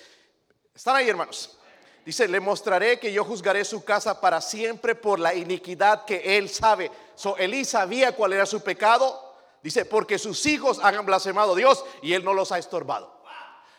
[0.74, 1.58] ¿Están ahí, hermanos?
[2.04, 6.48] Dice, le mostraré que yo juzgaré su casa para siempre por la iniquidad que él
[6.48, 6.90] sabe.
[7.14, 9.34] So, Elí sabía cuál era su pecado.
[9.62, 13.20] Dice, porque sus hijos han blasfemado a Dios y él no los ha estorbado.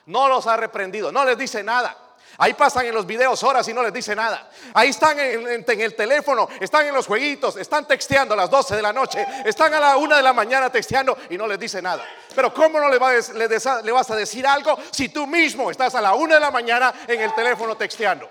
[0.05, 1.97] No los ha reprendido, no les dice nada.
[2.37, 4.49] Ahí pasan en los videos horas y no les dice nada.
[4.73, 8.81] Ahí están en, el teléfono, están en los jueguitos, están texteando a las 12 de
[8.81, 12.03] la noche, están a la 1 de la mañana texteando y no les dice nada.
[12.33, 16.33] Pero ¿cómo no le, vas a decir algo si tú mismo estás a la 1
[16.33, 18.29] de la mañana en el teléfono texteando?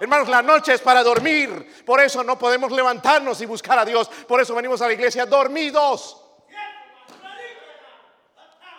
[0.00, 1.82] Hermanos, la noche es para dormir.
[1.84, 4.08] Por eso no podemos levantarnos y buscar a Dios.
[4.26, 6.16] Por eso venimos a la iglesia dormidos.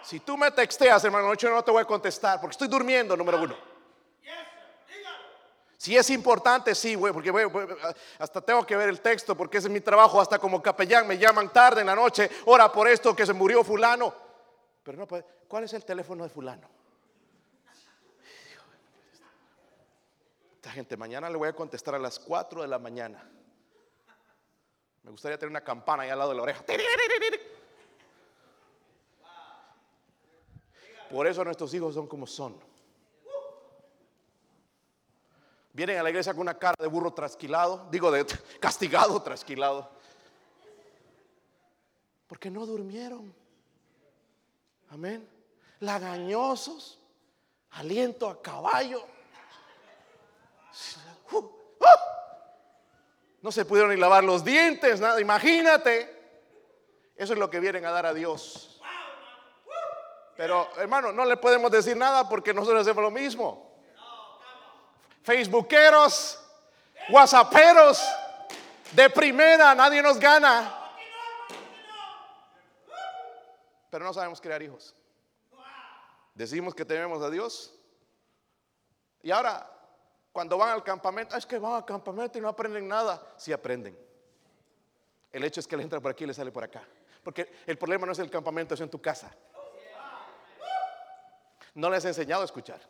[0.01, 3.41] Si tú me texteas, hermano, noche no te voy a contestar porque estoy durmiendo, número
[3.41, 3.70] uno.
[5.81, 7.31] Si es importante, sí, güey, porque
[8.19, 11.17] hasta tengo que ver el texto, porque ese es mi trabajo, hasta como capellán me
[11.17, 14.13] llaman tarde en la noche, ora por esto que se murió fulano.
[14.83, 16.69] Pero no puede, ¿cuál es el teléfono de fulano?
[20.53, 23.27] Esta gente, mañana le voy a contestar a las 4 de la mañana.
[25.01, 26.63] Me gustaría tener una campana ahí al lado de la oreja.
[31.09, 32.70] Por eso nuestros hijos son como son.
[35.73, 38.25] Vienen a la iglesia con una cara de burro trasquilado, digo de
[38.59, 39.89] castigado, trasquilado.
[42.27, 43.33] Porque no durmieron.
[44.89, 45.27] Amén.
[45.79, 46.99] Lagañosos,
[47.71, 49.05] aliento a caballo.
[53.41, 55.19] No se pudieron ni lavar los dientes, nada.
[55.19, 56.19] Imagínate.
[57.15, 58.81] Eso es lo que vienen a dar a Dios.
[60.37, 63.70] Pero hermano, no le podemos decir nada porque nosotros hacemos lo mismo
[65.23, 66.39] facebookeros,
[67.09, 68.01] whatsapperos,
[68.91, 70.77] de primera, nadie nos gana.
[73.89, 74.95] Pero no sabemos crear hijos.
[76.33, 77.73] Decimos que tememos a Dios.
[79.21, 79.69] Y ahora,
[80.31, 83.21] cuando van al campamento, es que van al campamento y no aprenden nada.
[83.37, 83.97] Sí aprenden.
[85.31, 86.83] El hecho es que le entra por aquí y le sale por acá.
[87.23, 89.31] Porque el problema no es el campamento, es en tu casa.
[91.73, 92.81] No les he enseñado a escuchar.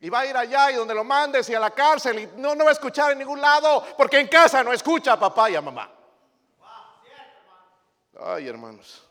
[0.00, 2.54] Y va a ir allá y donde lo mandes y a la cárcel y no,
[2.54, 5.56] no va a escuchar en ningún lado porque en casa no escucha a papá y
[5.56, 5.90] a mamá.
[8.18, 9.06] Ay, hermanos.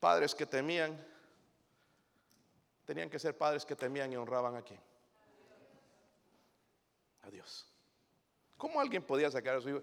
[0.00, 1.04] Padres que temían,
[2.84, 4.80] tenían que ser padres que temían y honraban a quién.
[7.22, 7.66] A Dios.
[8.56, 9.80] ¿Cómo alguien podía sacar a su hijo?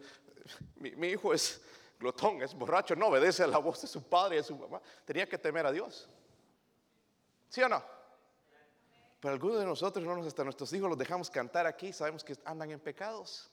[0.75, 1.61] Mi, mi hijo es
[1.99, 4.81] glotón, es borracho, no obedece a la voz de su padre y de su mamá.
[5.05, 6.09] Tenía que temer a Dios.
[7.49, 7.83] ¿Sí o no?
[9.23, 12.71] Pero algunos de nosotros, hermanos, hasta nuestros hijos los dejamos cantar aquí, sabemos que andan
[12.71, 13.49] en pecados.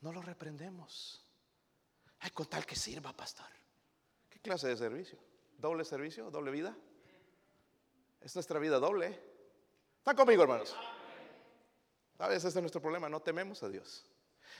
[0.00, 1.24] No los reprendemos.
[2.18, 3.46] Ay, con tal que sirva, pastor.
[4.28, 5.16] ¿Qué clase de servicio?
[5.58, 6.28] ¿Doble servicio?
[6.28, 6.76] ¿Doble vida?
[8.20, 9.16] Es nuestra vida doble.
[9.98, 10.74] ¿Están conmigo, hermanos?
[12.18, 14.09] A veces este es nuestro problema, no tememos a Dios.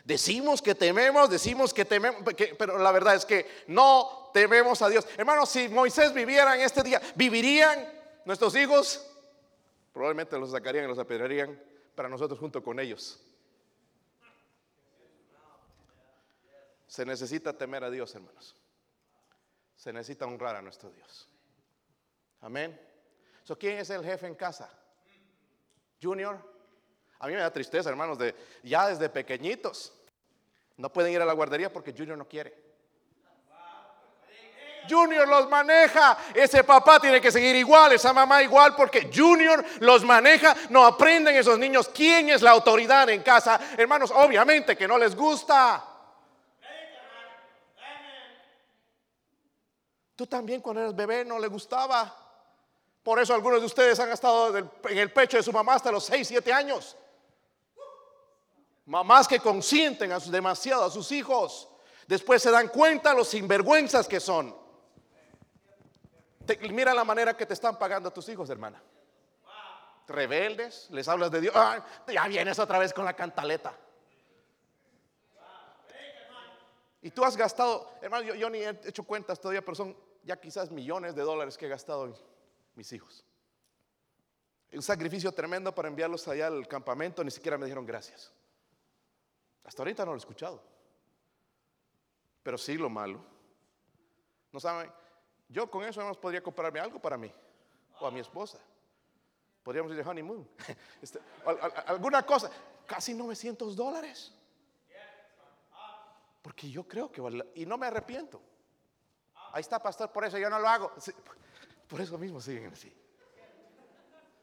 [0.05, 2.23] Decimos que tememos, decimos que tememos,
[2.59, 5.07] pero la verdad es que no tememos a Dios.
[5.17, 7.87] Hermanos, si Moisés viviera en este día, ¿vivirían
[8.25, 9.07] nuestros hijos?
[9.93, 11.61] Probablemente los sacarían y los apedrearían
[11.95, 13.21] para nosotros junto con ellos.
[16.87, 18.57] Se necesita temer a Dios, hermanos.
[19.77, 21.29] Se necesita honrar a nuestro Dios.
[22.41, 22.79] Amén.
[23.59, 24.71] ¿Quién es el jefe en casa?
[26.01, 26.60] Junior.
[27.21, 29.93] A mí me da tristeza, hermanos, de ya desde pequeñitos.
[30.77, 32.71] No pueden ir a la guardería porque Junior no quiere.
[34.89, 36.17] Junior los maneja.
[36.35, 40.57] Ese papá tiene que seguir igual, esa mamá igual, porque Junior los maneja.
[40.71, 43.61] No aprenden esos niños quién es la autoridad en casa.
[43.77, 45.85] Hermanos, obviamente que no les gusta.
[50.17, 52.17] Tú también cuando eras bebé no le gustaba.
[53.03, 56.05] Por eso algunos de ustedes han estado en el pecho de su mamá hasta los
[56.05, 56.97] 6, 7 años.
[58.91, 61.69] Mamás que consienten a demasiado a sus hijos.
[62.09, 64.53] Después se dan cuenta los sinvergüenzas que son.
[66.73, 68.83] mira la manera que te están pagando a tus hijos, hermana.
[70.09, 71.55] Rebeldes, les hablas de Dios.
[72.09, 73.79] ya vienes otra vez con la cantaleta.
[77.01, 80.69] Y tú has gastado, hermano, yo, ni he hecho cuentas todavía, pero son ya quizás
[80.73, 82.13] millones de dólares que he gastado
[82.75, 83.25] mis hijos.
[84.73, 88.33] Un sacrificio tremendo para enviarlos allá al campamento, ni siquiera me dijeron gracias.
[89.65, 90.63] Hasta ahorita no lo he escuchado.
[92.43, 93.25] Pero sí lo malo.
[94.53, 94.91] No saben,
[95.49, 97.33] yo con eso no podría comprarme algo para mí
[98.01, 98.59] o a mi esposa.
[99.63, 100.49] Podríamos ir de honeymoon.
[101.03, 101.21] Este,
[101.87, 102.51] alguna cosa.
[102.87, 104.33] Casi 900 dólares.
[106.43, 107.53] Porque yo creo que vale.
[107.55, 108.41] Y no me arrepiento.
[109.53, 110.93] ahí está, pastor, por eso yo no lo hago.
[111.87, 112.93] por eso mismo siguen así.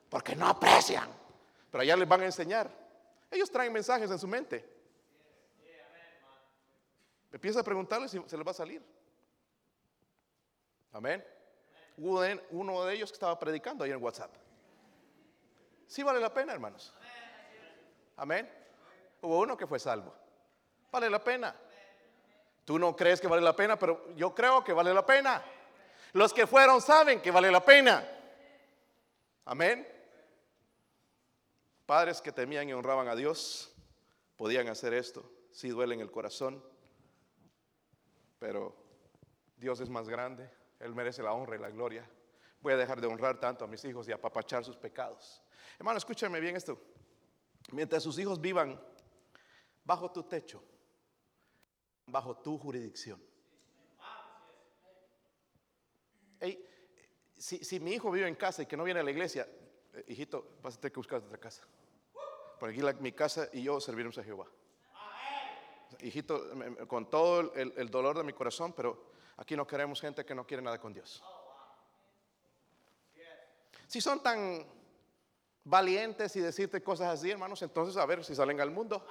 [0.10, 1.10] Porque no aprecian.
[1.72, 2.70] Pero allá les van a enseñar.
[3.30, 4.77] Ellos traen mensajes en su mente.
[7.38, 8.82] Empieza a preguntarles si se les va a salir.
[10.92, 11.24] Amén.
[11.96, 14.34] Hubo uno de ellos que estaba predicando ahí en WhatsApp.
[15.86, 16.96] Sí vale la pena, hermanos.
[18.16, 18.52] Amén.
[19.22, 20.16] Hubo uno que fue salvo.
[20.92, 21.56] Vale la pena.
[22.66, 25.46] Tú no crees que vale la pena, pero yo creo que vale la pena.
[26.14, 28.04] Los que fueron saben que vale la pena.
[29.46, 29.88] Amén.
[31.86, 33.72] Padres que temían y honraban a Dios
[34.38, 35.32] podían hacer esto.
[35.52, 36.64] Si duele en el corazón,
[38.40, 38.76] pero
[39.58, 40.50] Dios es más grande.
[40.80, 42.08] Él merece la honra y la gloria.
[42.62, 45.42] Voy a dejar de honrar tanto a mis hijos y apapachar sus pecados.
[45.78, 46.80] Hermano, escúchame bien esto.
[47.72, 48.80] Mientras sus hijos vivan
[49.84, 50.64] bajo tu techo,
[52.08, 53.22] bajo tu jurisdicción.
[57.38, 59.48] si, mi hijo vive en casa y que no viene a la iglesia,
[59.94, 61.64] eh, hijito, vas a tener que buscar otra casa.
[62.60, 64.48] Por aquí mi casa y yo serviremos a Jehová.
[66.02, 66.42] Hijito,
[66.88, 70.62] con todo el dolor de mi corazón, pero aquí no queremos gente que no quiere
[70.62, 71.24] nada con Dios.
[73.88, 74.66] Si son tan
[75.64, 79.06] valientes y decirte cosas así, hermanos, entonces a ver si salen al mundo.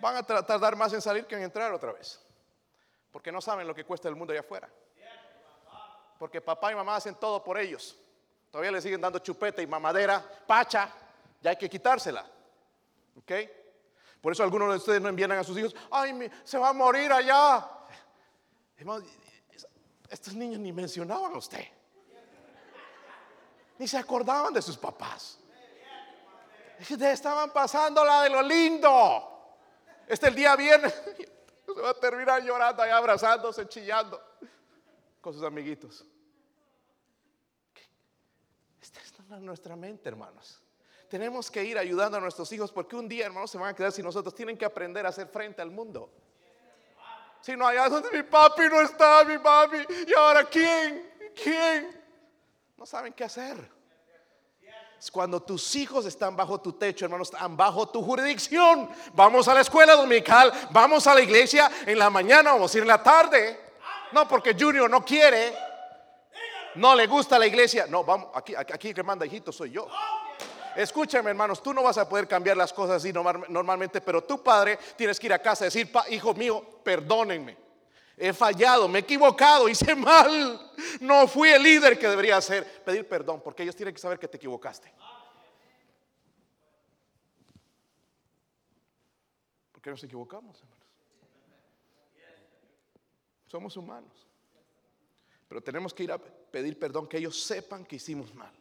[0.00, 2.20] Van a tardar más en salir que en entrar otra vez.
[3.10, 4.68] Porque no saben lo que cuesta el mundo allá afuera.
[6.18, 7.96] Porque papá y mamá hacen todo por ellos.
[8.50, 10.90] Todavía le siguen dando chupeta y mamadera, pacha,
[11.40, 12.24] ya hay que quitársela.
[13.16, 13.32] ¿Ok?
[14.24, 17.12] Por eso algunos de ustedes no envían a sus hijos, ay, se va a morir
[17.12, 17.68] allá.
[20.08, 21.62] estos niños ni mencionaban a usted.
[23.78, 25.38] Ni se acordaban de sus papás.
[26.78, 29.58] Estaban pasando la de lo lindo.
[30.06, 30.94] Este el día viernes.
[31.66, 34.18] Se va a terminar llorando ahí abrazándose, chillando
[35.20, 36.02] con sus amiguitos.
[38.80, 40.63] Esta es nuestra mente, hermanos.
[41.08, 43.92] Tenemos que ir ayudando a nuestros hijos porque un día, hermanos, se van a quedar
[43.92, 44.34] sin nosotros.
[44.34, 46.10] Tienen que aprender a hacer frente al mundo.
[47.40, 49.78] Si no, allá donde mi papi no está, mi mami.
[50.06, 51.12] ¿Y ahora quién?
[51.34, 52.02] ¿Quién?
[52.76, 53.74] No saben qué hacer.
[55.12, 58.88] Cuando tus hijos están bajo tu techo, hermanos, están bajo tu jurisdicción.
[59.12, 62.82] Vamos a la escuela dominical, vamos a la iglesia en la mañana, vamos a ir
[62.82, 63.60] en la tarde.
[64.12, 65.54] No, porque Junior no quiere,
[66.76, 67.86] no le gusta la iglesia.
[67.86, 69.86] No, vamos, aquí, aquí el que manda hijito soy yo.
[70.76, 74.78] Escúchame, hermanos, tú no vas a poder cambiar las cosas así normalmente, pero tu padre
[74.96, 77.56] tienes que ir a casa y decir, hijo mío, perdónenme.
[78.16, 80.72] He fallado, me he equivocado, hice mal.
[81.00, 82.84] No fui el líder que debería ser.
[82.84, 84.92] Pedir perdón, porque ellos tienen que saber que te equivocaste.
[89.72, 90.84] ¿Por qué nos equivocamos, hermanos?
[93.46, 94.26] Somos humanos.
[95.48, 98.52] Pero tenemos que ir a pedir perdón, que ellos sepan que hicimos mal.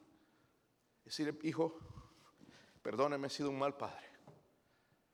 [1.06, 1.78] Decir, hijo,
[2.84, 4.06] perdóneme, he sido un mal padre.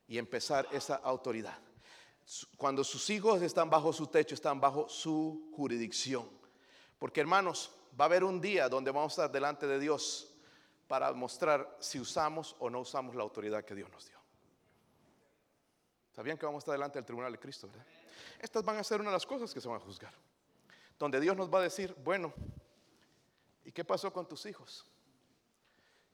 [0.08, 1.58] Y empezar esa autoridad
[2.58, 6.30] cuando sus hijos están bajo su techo, están bajo su jurisdicción.
[7.00, 10.36] Porque hermanos, va a haber un día donde vamos a estar delante de Dios
[10.88, 14.20] para mostrar si usamos o no usamos la autoridad que Dios nos dio.
[16.12, 17.70] ¿Sabían que vamos a estar delante del tribunal de Cristo?
[18.40, 20.14] Estas van a ser una de las cosas que se van a juzgar.
[21.00, 22.34] Donde Dios nos va a decir, bueno,
[23.64, 24.86] ¿y qué pasó con tus hijos?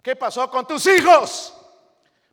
[0.06, 1.52] ¿Qué pasó con tus hijos?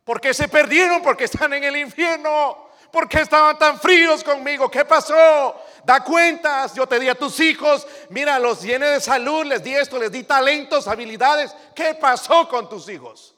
[0.03, 1.01] ¿Por qué se perdieron?
[1.01, 2.67] Porque están en el infierno.
[2.91, 4.69] ¿Por qué estaban tan fríos conmigo?
[4.69, 5.59] ¿Qué pasó?
[5.83, 9.73] Da cuentas, yo te di a tus hijos, mira, los llené de salud, les di
[9.73, 11.55] esto, les di talentos, habilidades.
[11.75, 13.35] ¿Qué pasó con tus hijos?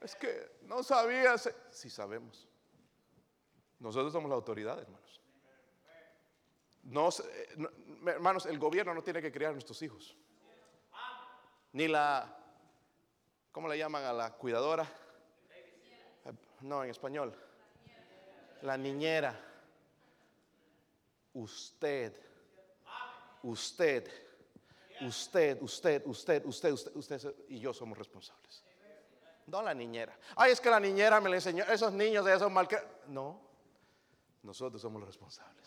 [0.00, 1.52] Es que no sabías.
[1.68, 2.46] Sí sabemos.
[3.80, 5.20] Nosotros somos la autoridad, hermanos.
[7.24, 7.56] Eh,
[8.06, 10.16] hermanos, el gobierno no tiene que criar a nuestros hijos.
[11.72, 12.36] Ni la,
[13.50, 14.86] ¿cómo le llaman a la cuidadora?
[16.60, 17.34] No, en español.
[18.62, 19.38] La niñera.
[21.34, 22.14] Usted.
[23.42, 24.22] Usted.
[25.00, 28.62] Usted, usted, usted, usted, usted, usted y yo somos responsables.
[29.46, 30.16] No la niñera.
[30.36, 32.78] Ay, es que la niñera me le enseñó, esos niños de esos mal que...
[33.08, 33.40] No,
[34.44, 35.64] nosotros somos los responsables.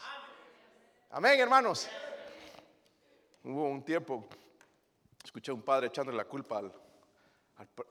[1.10, 1.88] Amén, hermanos.
[3.44, 4.26] Hubo un tiempo,
[5.26, 6.62] escuché a un padre echándole la culpa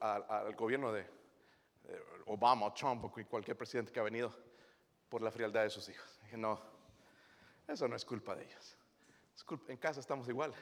[0.00, 1.06] al gobierno de,
[2.26, 4.34] Obama, Trump o cualquier presidente que ha venido
[5.08, 6.18] por la frialdad de sus hijos.
[6.22, 6.58] Dije, no,
[7.68, 8.78] eso no es culpa de ellos.
[9.68, 10.54] en casa estamos igual.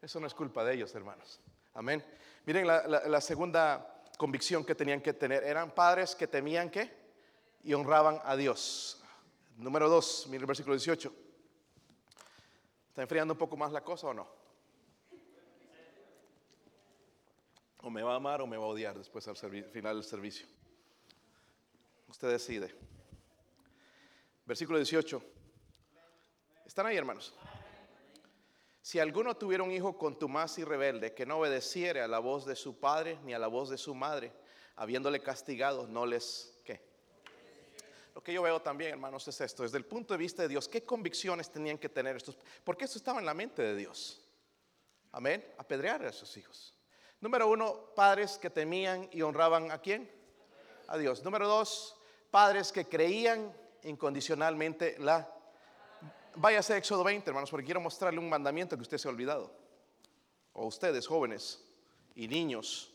[0.00, 1.40] Eso no es culpa de ellos, hermanos.
[1.74, 2.04] Amén.
[2.46, 5.44] Miren la, segunda convicción que tenían que tener.
[5.44, 6.90] Eran padres que temían que
[7.62, 9.02] y honraban a Dios.
[9.56, 11.12] Número dos, miren el versículo 18.
[12.88, 14.37] ¿Está enfriando un poco más la cosa o no?
[17.82, 20.46] O me va a amar o me va a odiar después al final del servicio.
[22.08, 22.74] Usted decide.
[24.44, 25.22] Versículo 18.
[26.66, 27.34] ¿Están ahí, hermanos?
[28.80, 32.56] Si alguno tuviera un hijo contumaz y rebelde que no obedeciere a la voz de
[32.56, 34.32] su padre ni a la voz de su madre,
[34.76, 36.80] habiéndole castigado, no les qué.
[38.14, 40.68] Lo que yo veo también, hermanos, es esto, desde el punto de vista de Dios,
[40.68, 42.38] ¿qué convicciones tenían que tener estos?
[42.64, 44.24] Porque eso estaba en la mente de Dios.
[45.12, 46.77] Amén, apedrear a sus hijos.
[47.20, 50.10] Número uno, padres que temían y honraban a quién?
[50.86, 51.24] A Dios.
[51.24, 51.96] Número dos,
[52.30, 53.52] padres que creían
[53.82, 55.34] incondicionalmente la
[56.40, 59.50] Váyase a Éxodo 20, hermanos, porque quiero mostrarle un mandamiento que usted se ha olvidado.
[60.52, 61.60] O ustedes, jóvenes
[62.14, 62.92] y niños.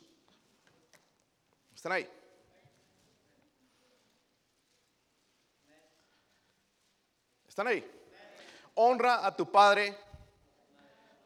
[1.75, 2.09] ¿Están ahí?
[7.45, 7.85] ¿Están ahí?
[8.75, 9.97] Honra a tu padre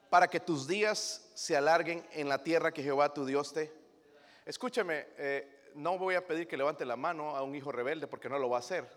[0.09, 3.71] para que tus días se alarguen en la tierra que Jehová tu Dios te.
[4.45, 8.29] Escúcheme, eh, no voy a pedir que levante la mano a un hijo rebelde porque
[8.29, 8.89] no lo va a hacer,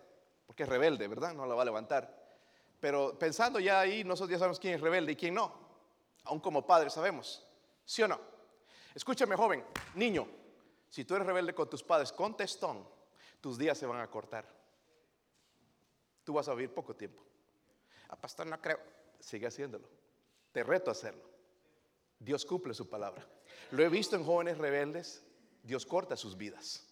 [0.47, 1.35] porque es rebelde, ¿verdad?
[1.35, 2.19] No la va a levantar.
[2.81, 5.53] Pero pensando ya ahí, nosotros ya sabemos quién es rebelde y quién no.
[6.25, 7.47] Aún como padres sabemos.
[7.85, 8.21] ¿Sí o no?
[8.95, 10.27] Escúchame, joven, niño.
[10.89, 12.87] Si tú eres rebelde con tus padres, contestón,
[13.41, 14.47] tus días se van a cortar.
[16.25, 17.23] Tú vas a vivir poco tiempo.
[18.09, 18.81] A ah, pastor no creo.
[19.21, 20.00] Sigue haciéndolo.
[20.53, 21.25] Te reto a hacerlo.
[22.19, 23.27] Dios cumple su palabra.
[23.71, 25.23] Lo he visto en jóvenes rebeldes.
[25.63, 26.87] Dios corta sus vidas.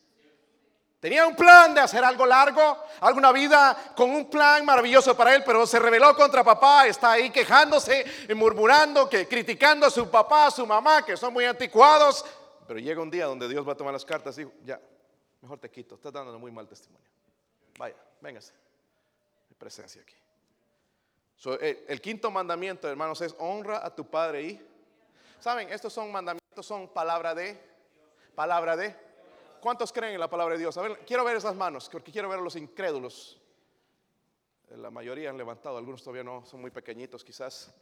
[1.00, 5.44] Tenía un plan de hacer algo largo, alguna vida con un plan maravilloso para él,
[5.46, 8.04] pero se rebeló contra papá, está ahí quejándose
[8.34, 12.24] murmurando, que criticando a su papá, a su mamá, que son muy anticuados.
[12.66, 14.80] Pero llega un día donde Dios va a tomar las cartas y ya,
[15.40, 17.08] mejor te quito, estás dando muy mal testimonio.
[17.78, 18.52] Vaya, véngase,
[19.48, 20.16] mi presencia aquí.
[21.60, 24.68] El, quinto mandamiento, hermanos, es honra a tu padre y,
[25.40, 25.68] ¿saben?
[25.72, 27.60] Estos son mandamientos, son palabra de,
[28.34, 29.08] palabra de
[29.60, 30.76] ¿Cuántos creen en la palabra de Dios?
[30.78, 33.40] A ver, quiero ver esas manos, porque quiero ver a los incrédulos.
[34.70, 37.74] La mayoría han levantado, algunos todavía no, son muy pequeñitos quizás.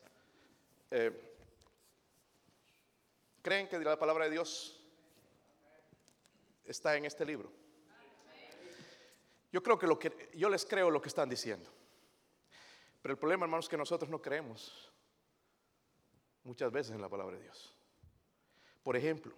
[0.91, 1.35] Eh,
[3.43, 4.81] ¿Creen que la palabra de Dios
[6.65, 7.53] está en este libro?
[9.53, 11.71] Yo creo que lo que yo les creo lo que están diciendo.
[13.07, 14.91] Pero el problema, hermanos, es que nosotros no creemos
[16.43, 17.73] muchas veces en la palabra de Dios.
[18.83, 19.33] Por ejemplo,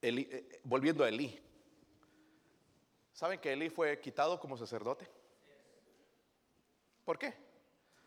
[0.00, 1.36] eh, volviendo a Elí.
[3.12, 5.10] ¿Saben que Elí fue quitado como sacerdote?
[7.04, 7.34] ¿Por qué?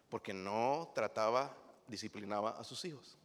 [0.08, 1.54] Porque no trataba,
[1.86, 3.18] disciplinaba a sus hijos.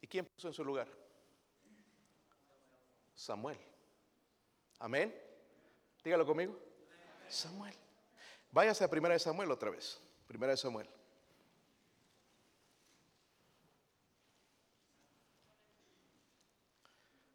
[0.00, 0.86] ¿Y quién puso en su lugar?
[3.16, 3.58] Samuel.
[4.78, 5.12] Amén.
[6.04, 6.56] Dígalo conmigo.
[7.26, 7.74] Samuel.
[8.52, 10.00] Váyase a primera de Samuel otra vez.
[10.26, 10.88] Primera de Samuel.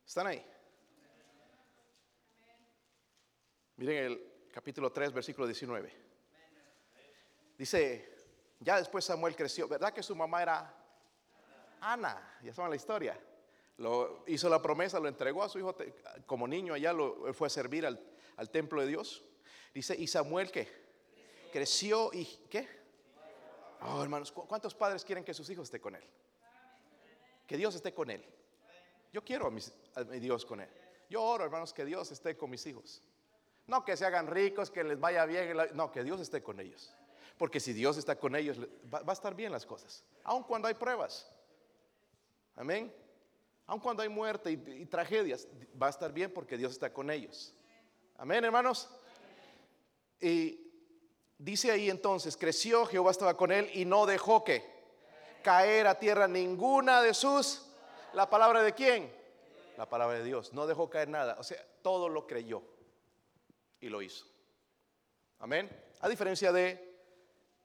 [0.06, 0.46] ¿Están ahí?
[3.78, 5.92] Miren el capítulo 3, versículo 19.
[7.58, 8.16] Dice,
[8.60, 10.74] ya después Samuel creció, ¿verdad que su mamá era
[11.82, 12.40] Ana?
[12.42, 13.20] Ya saben la historia.
[13.78, 15.76] Lo, hizo la promesa, lo entregó a su hijo
[16.26, 18.02] como niño allá, lo fue a servir al,
[18.38, 19.24] al templo de Dios.
[19.74, 20.85] Dice, ¿y Samuel qué?
[21.56, 22.68] Creció y ¿qué?
[23.80, 26.04] Oh, hermanos, ¿cuántos padres quieren que sus hijos estén con él?
[27.48, 28.22] Que Dios esté con él.
[29.14, 29.62] Yo quiero a, mi
[30.20, 30.68] Dios con él.
[31.10, 33.02] Yo oro, hermanos, que Dios esté con mis hijos.
[33.68, 35.56] No que se hagan ricos, que les vaya bien.
[35.76, 36.94] No, que Dios esté con ellos.
[37.38, 38.60] Porque si Dios está con ellos,
[38.94, 40.04] va, a estar bien las cosas.
[40.26, 41.32] Aun cuando hay pruebas.
[42.58, 42.94] Amén.
[43.66, 45.48] Aun cuando hay muerte y, y tragedias,
[45.82, 47.56] va a estar bien porque Dios está con ellos.
[48.18, 48.90] Amén, hermanos.
[50.20, 50.65] Y
[51.38, 54.64] dice ahí entonces, creció, Jehová estaba con él y no dejó que
[55.44, 57.66] caer a tierra ninguna de sus
[58.16, 59.14] ¿La palabra de quién?
[59.78, 60.54] La palabra de Dios.
[60.54, 61.36] No dejó caer nada.
[61.38, 62.64] O sea, todo lo creyó
[63.82, 64.26] y lo hizo.
[65.40, 65.70] Amén.
[66.00, 66.98] A diferencia de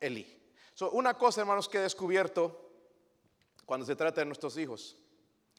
[0.00, 0.42] Elí.
[0.90, 2.68] una cosa, hermanos, que he descubierto
[3.64, 4.96] cuando se trata de nuestros hijos,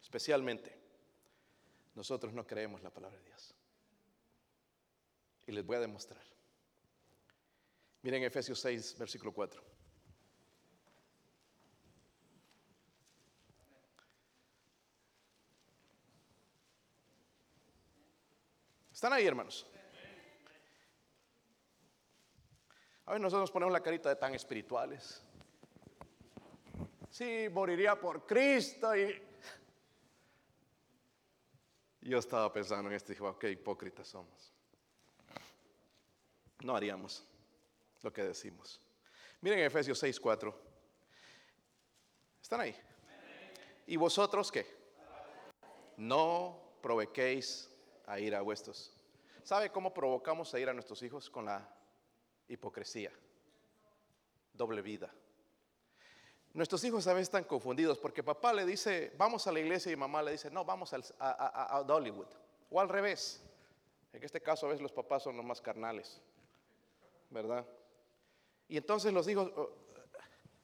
[0.02, 0.78] especialmente,
[1.96, 3.56] nosotros no creemos la palabra de Dios.
[5.48, 6.22] Y les voy a demostrar.
[8.04, 9.64] Miren Efesios 6, versículo 4.
[18.92, 19.68] ¿Están ahí, hermanos?
[23.06, 25.24] A ver, nosotros ponemos la carita de tan espirituales.
[27.10, 29.22] Sí, moriría por Cristo y...
[32.02, 34.54] Yo estaba pensando en esto y dije, qué hipócritas somos.
[36.64, 37.31] No haríamos
[38.04, 38.82] lo que decimos.
[39.42, 40.56] Miren Efesios 6, 4.
[42.42, 42.76] ¿Están ahí?
[43.88, 44.66] ¿Y vosotros qué?
[45.98, 47.70] No provoquéis
[48.06, 48.94] a ir a vuestros.
[49.44, 51.30] ¿Sabe cómo provocamos a ir a nuestros hijos?
[51.30, 51.68] Con la
[52.48, 53.12] hipocresía,
[54.54, 55.14] doble vida.
[56.54, 59.96] Nuestros hijos a veces están confundidos porque papá le dice, vamos a la iglesia y
[59.96, 62.28] mamá le dice, no, vamos a, a, a Dollywood.
[62.70, 63.42] O al revés.
[64.12, 66.22] En este caso a veces los papás son los más carnales,
[67.30, 67.66] ¿verdad?
[68.72, 69.70] Y entonces los hijos oh,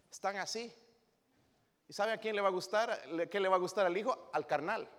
[0.10, 0.74] están así.
[1.90, 3.02] ¿Y sabe a quién le va a gustar?
[3.30, 4.30] ¿Qué le va a gustar al hijo?
[4.32, 4.90] Al carnal.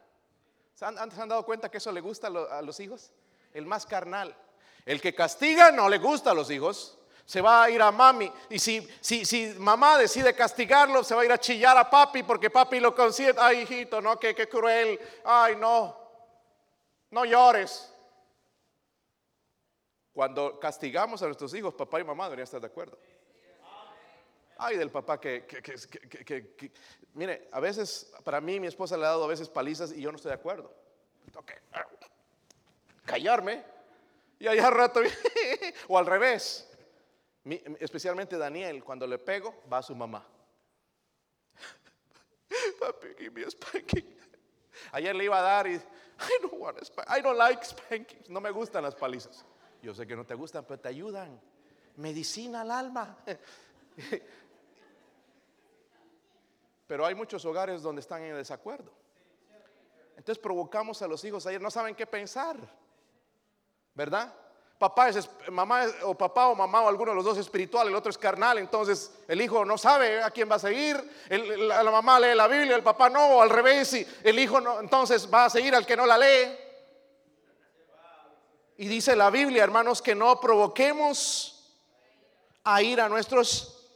[0.78, 3.10] ¿Antes se han dado cuenta que eso le gusta a los hijos?
[3.54, 4.36] El más carnal.
[4.84, 6.98] El que castiga no le gusta a los hijos.
[7.24, 8.30] Se va a ir a mami.
[8.50, 12.24] Y si, si, si mamá decide castigarlo, se va a ir a chillar a papi
[12.24, 13.40] porque papi lo consiente.
[13.40, 15.00] Ay, hijito, no, qué, qué cruel.
[15.24, 15.96] Ay, no.
[17.10, 17.90] No llores.
[20.18, 22.98] Cuando castigamos a nuestros hijos, papá y mamá deberían estar de acuerdo.
[24.56, 26.72] Ay, del papá que, que,
[27.14, 30.10] mire, a veces, para mí, mi esposa le ha dado a veces palizas y yo
[30.10, 30.74] no estoy de acuerdo.
[31.24, 31.54] Tengo que
[33.04, 33.64] callarme
[34.40, 35.02] y allá rato,
[35.86, 36.68] o al revés.
[37.78, 40.26] especialmente Daniel, cuando le pego, va a su mamá.
[42.80, 44.18] Papi, give a spanking.
[44.90, 45.80] Ayer le iba a dar y I
[46.42, 48.28] don't, want I don't like spankings.
[48.28, 49.44] No me gustan las palizas.
[49.82, 51.40] Yo sé que no te gustan, pero te ayudan.
[51.96, 53.18] Medicina al alma.
[56.88, 58.90] Pero hay muchos hogares donde están en desacuerdo.
[60.16, 62.56] Entonces provocamos a los hijos ayer, no saben qué pensar.
[63.94, 64.34] ¿Verdad?
[64.78, 67.94] Papá es mamá o papá o mamá o alguno de los dos es espiritual, el
[67.94, 70.96] otro es carnal, entonces el hijo no sabe a quién va a seguir,
[71.28, 74.78] la, mamá lee la Biblia, el papá no, o al revés, y el hijo no,
[74.78, 76.56] entonces va a seguir al que no la lee.
[78.80, 81.76] Y dice la Biblia, hermanos, que no provoquemos
[82.62, 83.90] a ir a nuestros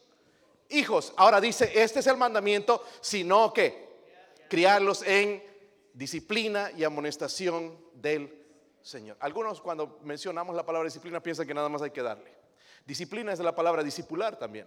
[0.70, 1.12] hijos.
[1.16, 3.92] Ahora dice, este es el mandamiento, sino que
[4.50, 5.40] criarlos en
[5.94, 8.44] disciplina y amonestación del
[8.82, 9.16] Señor.
[9.20, 12.34] Algunos cuando mencionamos la palabra disciplina piensan que nada más hay que darle.
[12.84, 14.66] Disciplina es la palabra discipular también.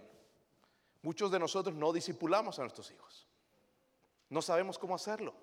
[1.02, 3.26] Muchos de nosotros no discipulamos a nuestros hijos.
[4.30, 5.34] No sabemos cómo hacerlo.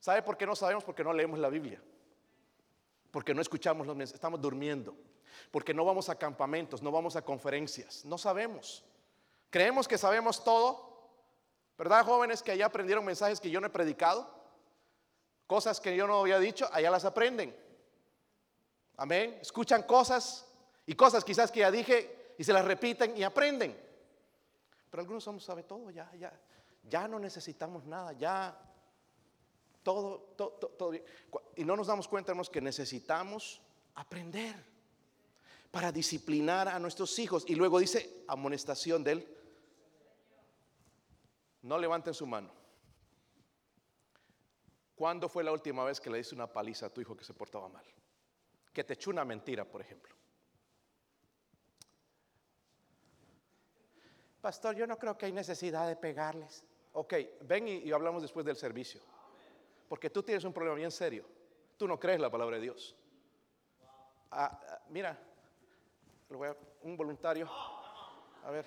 [0.00, 0.82] ¿Sabe por qué no sabemos?
[0.82, 1.80] Porque no leemos la Biblia
[3.12, 4.96] porque no escuchamos los mensajes, estamos durmiendo,
[5.52, 8.84] porque no vamos a campamentos, no vamos a conferencias, no sabemos.
[9.50, 11.10] Creemos que sabemos todo,
[11.76, 14.28] ¿verdad, jóvenes que allá aprendieron mensajes que yo no he predicado?
[15.46, 17.54] Cosas que yo no había dicho, allá las aprenden.
[18.96, 19.38] Amén.
[19.42, 20.46] Escuchan cosas
[20.86, 23.78] y cosas quizás que ya dije y se las repiten y aprenden.
[24.90, 26.32] Pero algunos somos sabe todo, ya, ya,
[26.84, 28.58] ya no necesitamos nada, ya
[29.82, 30.92] todo, todo, todo,
[31.56, 33.60] Y no nos damos cuenta, hermanos, que necesitamos
[33.94, 34.54] aprender
[35.70, 37.44] para disciplinar a nuestros hijos.
[37.48, 39.38] Y luego dice amonestación de él.
[41.62, 42.52] No levanten su mano.
[44.94, 47.34] ¿Cuándo fue la última vez que le diste una paliza a tu hijo que se
[47.34, 47.84] portaba mal?
[48.72, 50.14] Que te echó una mentira, por ejemplo.
[54.40, 56.64] Pastor, yo no creo que hay necesidad de pegarles.
[56.92, 59.00] Ok, ven y hablamos después del servicio.
[59.92, 61.22] Porque tú tienes un problema bien serio.
[61.76, 62.96] Tú no crees la palabra de Dios.
[64.30, 65.18] Ah, ah, mira,
[66.80, 67.46] un voluntario.
[68.42, 68.64] A ver.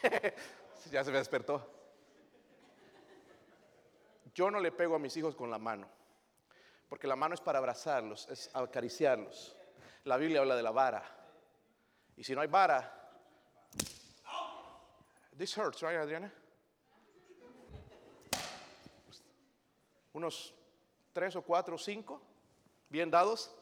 [0.92, 1.68] ya se me despertó.
[4.32, 5.88] Yo no le pego a mis hijos con la mano.
[6.88, 9.56] Porque la mano es para abrazarlos, es acariciarlos.
[10.04, 11.02] La Biblia habla de la vara.
[12.16, 13.10] Y si no hay vara.
[15.36, 16.32] This hurts, right, Adriana?
[20.16, 20.54] Unos
[21.12, 22.22] tres o cuatro o cinco,
[22.88, 23.54] bien dados,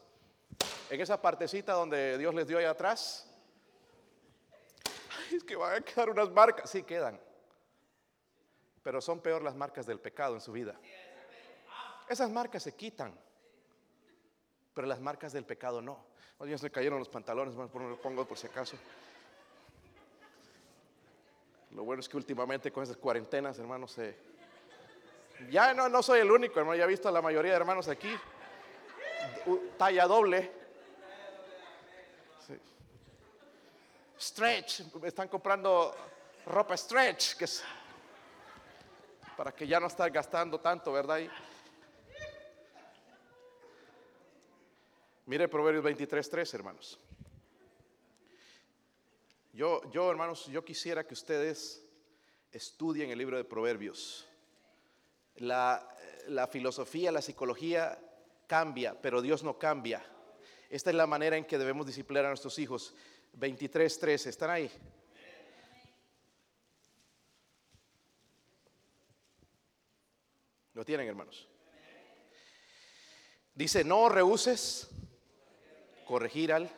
[0.89, 3.29] en esa partecita donde Dios les dio ahí atrás.
[5.35, 7.19] es que van a quedar unas marcas, sí quedan,
[8.81, 10.79] pero son peor las marcas del pecado en su vida.
[12.07, 13.13] Esas marcas se quitan,
[14.73, 16.05] pero las marcas del pecado no.
[16.37, 18.77] Oye, se cayeron los pantalones, por lo pongo por si acaso.
[21.71, 24.34] Lo bueno es que últimamente con esas cuarentenas, hermanos, se
[25.49, 26.77] ya no, no soy el único, hermano.
[26.77, 28.15] Ya he visto a la mayoría de hermanos aquí.
[29.77, 30.51] Talla doble.
[34.19, 34.81] Stretch.
[35.03, 35.95] Están comprando
[36.45, 37.35] ropa stretch.
[37.35, 37.63] Que es
[39.35, 41.19] para que ya no estar gastando tanto, ¿verdad?
[45.25, 46.99] Mire Proverbios 23.3, hermanos.
[49.51, 51.83] Yo, yo, hermanos, yo quisiera que ustedes
[52.51, 54.27] estudien el libro de Proverbios.
[55.37, 57.99] La, filosofía, la psicología
[58.47, 60.03] cambia, pero Dios no cambia.
[60.69, 62.93] Esta es la manera en que debemos disciplinar a nuestros hijos.
[63.33, 64.71] 23, 13, ¿están ahí?
[70.73, 71.47] ¿Lo tienen, hermanos?
[73.53, 74.89] Dice, no rehuses
[76.05, 76.69] corregir al...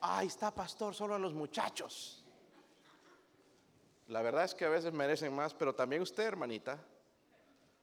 [0.00, 2.24] Ahí está, pastor, solo a los muchachos.
[4.08, 6.78] La verdad es que a veces merecen más, pero también usted, hermanita,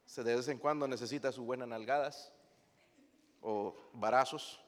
[0.06, 2.32] se de vez en cuando necesita sus buenas nalgadas
[3.42, 4.60] o varazos.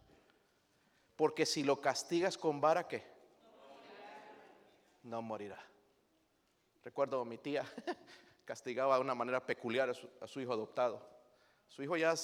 [1.17, 3.05] Porque si lo castigas con vara, ¿qué?
[5.03, 5.59] No morirá.
[6.85, 7.65] Recuerdo a mi tía
[8.45, 11.07] castigaba de una manera peculiar a su, hijo adoptado.
[11.67, 12.15] Su hijo ya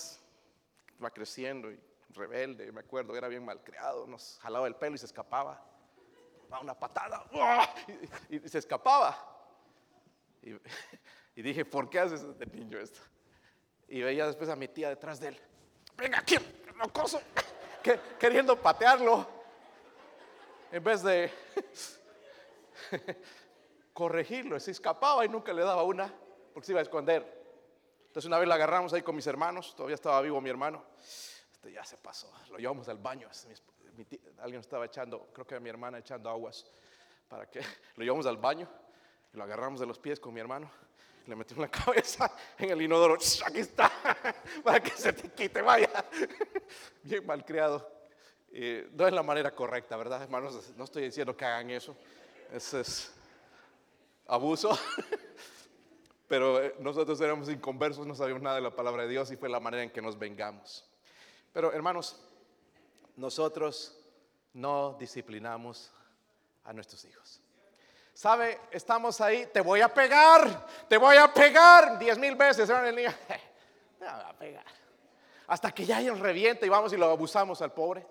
[1.03, 1.79] va creciendo y
[2.11, 5.63] rebelde, me acuerdo, era bien malcriado, nos jalaba el pelo y se escapaba.
[6.51, 7.25] A una patada
[8.29, 9.19] y, se escapaba.
[10.41, 10.53] Y,
[11.43, 13.01] dije, ¿por qué haces este niño esto?
[13.89, 15.41] Y veía después a mi tía detrás de él.
[15.97, 16.37] Venga aquí,
[16.77, 17.21] locoso,
[18.19, 19.27] queriendo patearlo.
[20.73, 21.31] En vez de
[23.95, 24.59] corregirlo.
[24.61, 26.13] Se escapaba y nunca le daba una
[26.53, 27.45] porque se iba a esconder.
[28.07, 30.85] Entonces una vez la agarramos ahí con mis hermanos, todavía estaba vivo mi hermano.
[31.53, 33.29] Este ya se pasó, lo llevamos al baño.
[34.39, 36.67] alguien estaba echando, creo que mi hermana echando aguas
[37.29, 37.61] para que
[37.97, 38.69] lo llevamos al baño
[39.33, 40.71] y lo agarramos de los pies con mi hermano.
[41.27, 43.15] Le metimos la cabeza en el inodoro.
[43.47, 43.91] Aquí está,
[44.65, 45.91] para que se te quite, vaya.
[47.03, 47.91] Bien malcriado.
[48.53, 50.73] Eh, no es la manera correcta, ¿verdad, hermanos?
[50.77, 51.97] No estoy diciendo que hagan eso.
[52.53, 53.13] Eso es
[54.27, 54.79] abuso.
[56.29, 59.49] Pero eh, nosotros éramos inconversos, no sabíamos nada de la palabra de Dios y fue
[59.49, 60.89] la manera en que nos vengamos.
[61.53, 62.21] Pero hermanos,
[63.17, 63.99] nosotros
[64.53, 65.93] no disciplinamos
[66.65, 67.44] a nuestros hijos.
[68.15, 68.61] ¿Sabe?
[68.71, 72.71] Estamos ahí, te voy a pegar, te voy a pegar diez mil veces.
[72.71, 73.13] El niño,
[73.99, 74.65] te voy a pegar.
[75.49, 78.07] Hasta que ya ellos revienta y vamos y lo abusamos al pobre.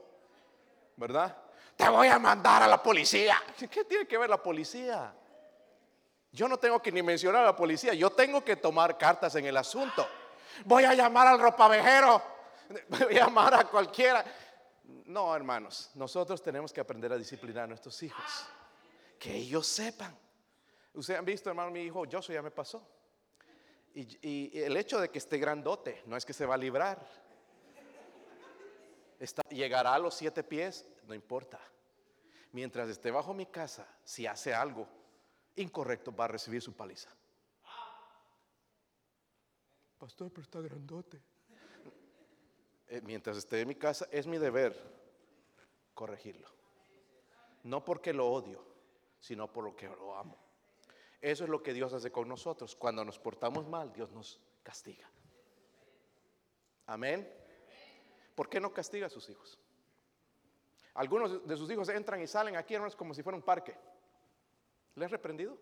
[0.97, 1.36] ¿Verdad?
[1.76, 3.41] Te voy a mandar a la policía.
[3.58, 5.14] ¿Qué tiene que ver la policía?
[6.34, 9.45] Yo no tengo que ni mencionar a la policía, yo tengo que tomar cartas en
[9.45, 10.06] el asunto.
[10.66, 12.22] Voy a llamar al ropavejero,
[12.89, 14.26] voy a llamar a cualquiera.
[15.06, 18.47] No, hermanos, nosotros tenemos que aprender a disciplinar a nuestros hijos.
[19.24, 20.13] Que ellos sepan.
[20.93, 22.86] Ustedes han visto, hermano, mi hijo yo ya me pasó.
[23.95, 27.07] Y, el hecho de que esté grandote no es que se va a librar.
[29.49, 31.57] llegará a los siete pies, no importa.
[32.51, 34.89] Mientras esté bajo mi casa, si hace algo,
[35.55, 37.09] incorrecto va a recibir su paliza.
[39.99, 41.21] Pastor, pero está grandote.
[42.89, 44.78] Eh, mientras esté en mi casa, es mi deber
[45.93, 46.49] corregirlo.
[47.63, 48.72] No porque lo odio,
[49.24, 50.38] sino por lo que lo amo.
[51.21, 52.76] Eso es lo que Dios hace con nosotros.
[52.76, 55.09] Cuando nos portamos mal, Dios nos castiga.
[56.88, 57.34] Amén.
[58.36, 59.57] ¿Por qué no castiga a sus hijos?
[60.95, 63.74] Algunos de sus hijos entran y salen aquí, hermanos, como si fuera un parque.
[64.95, 65.57] ¿Le has reprendido?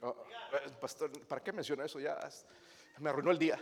[0.00, 0.14] Oh,
[0.52, 1.98] eh, pastor, ¿para qué menciona eso?
[1.98, 2.20] Ya
[2.98, 3.60] me arruinó el día.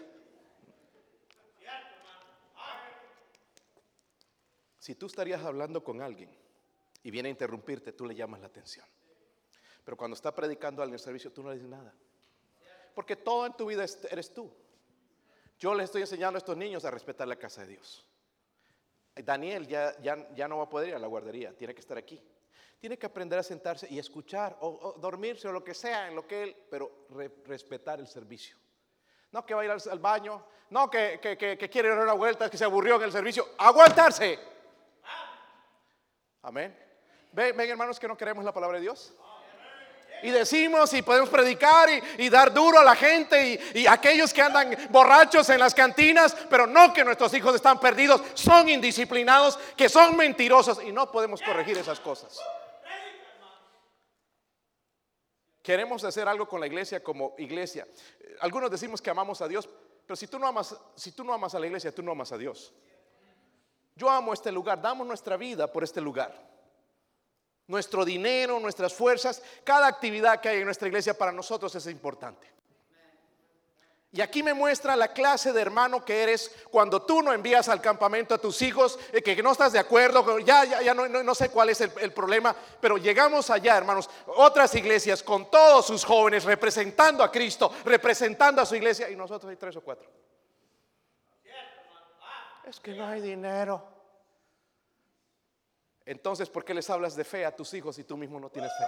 [4.79, 6.46] Si tú estarías hablando con alguien
[7.07, 8.85] y viene a interrumpirte, tú le llamas la atención.
[9.85, 11.95] Pero cuando está predicando alguien en servicio, tú no le dices nada.
[12.97, 14.53] Porque todo en tu vida eres tú.
[15.57, 18.05] Yo les estoy enseñando a estos niños a respetar la casa de Dios.
[19.15, 21.97] Daniel ya, ya, ya no va a poder ir a la guardería, tiene que estar
[21.97, 22.21] aquí.
[22.81, 26.27] Tiene que aprender a sentarse y escuchar o, dormirse o lo que sea en lo
[26.27, 27.07] que él, pero
[27.45, 28.57] respetar el servicio.
[29.31, 31.21] No que va a ir al, baño, no que,
[31.71, 33.51] quiere dar una vuelta, que se aburrió en el servicio.
[33.59, 34.41] Aguantarse.
[36.43, 36.86] Amén.
[37.37, 39.13] Ven, hermanos que no queremos la palabra de Dios.
[40.23, 44.41] Y decimos y podemos predicar y, dar duro a la gente y, y, aquellos que
[44.41, 49.91] andan borrachos en las cantinas, pero no que nuestros hijos están perdidos, son indisciplinados, que
[49.91, 52.41] son mentirosos y no podemos corregir esas cosas.
[55.63, 57.87] Queremos hacer algo con la iglesia como iglesia.
[58.41, 59.69] Algunos decimos que amamos a Dios,
[60.07, 62.33] pero si tú no amas, si tú no amas a la iglesia, tú no amas
[62.33, 62.73] a Dios.
[63.95, 66.56] Yo amo este lugar, damos nuestra vida por este lugar.
[67.69, 72.57] Nuestro dinero, nuestras fuerzas, cada actividad que hay en nuestra iglesia para nosotros es importante.
[74.13, 77.83] Y aquí me muestra la clase de hermano que eres cuando tú no envías al
[77.83, 81.51] campamento a tus hijos, eh, que no estás de acuerdo, ya, ya, ya no, sé
[81.51, 86.45] cuál es el, el, problema, pero llegamos allá, hermanos, otras iglesias con todos sus jóvenes
[86.45, 90.09] representando a Cristo, representando a su iglesia, y nosotros hay tres o cuatro.
[92.65, 93.96] Es que no hay dinero.
[96.07, 98.71] Entonces, ¿por qué les hablas de fe a tus hijos si tú mismo no tienes
[98.79, 98.85] fe?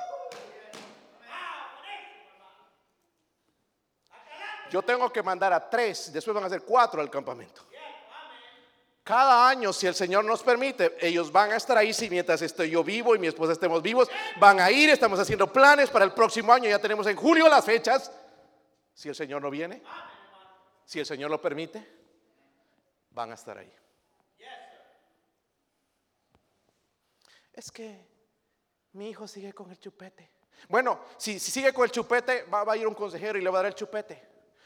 [4.70, 7.62] Yo tengo que mandar a tres, después van a ser cuatro al campamento.
[9.02, 11.94] Cada año, si el Señor nos permite, ellos van a estar ahí.
[11.94, 14.06] Si mientras estoy yo vivo y mi esposa estemos vivos,
[14.38, 14.90] van a ir.
[14.90, 16.68] Estamos haciendo planes para el próximo año.
[16.68, 18.12] Ya tenemos en julio las fechas.
[18.92, 19.82] Si el Señor no viene.
[20.84, 21.90] Si el Señor lo permite,
[23.12, 23.72] van a estar ahí.
[27.58, 28.06] Es que
[28.92, 30.30] mi hijo sigue con el chupete.
[30.68, 33.62] Bueno, si, sigue con el chupete, va, a ir un consejero y le va a
[33.62, 34.22] dar el chupete.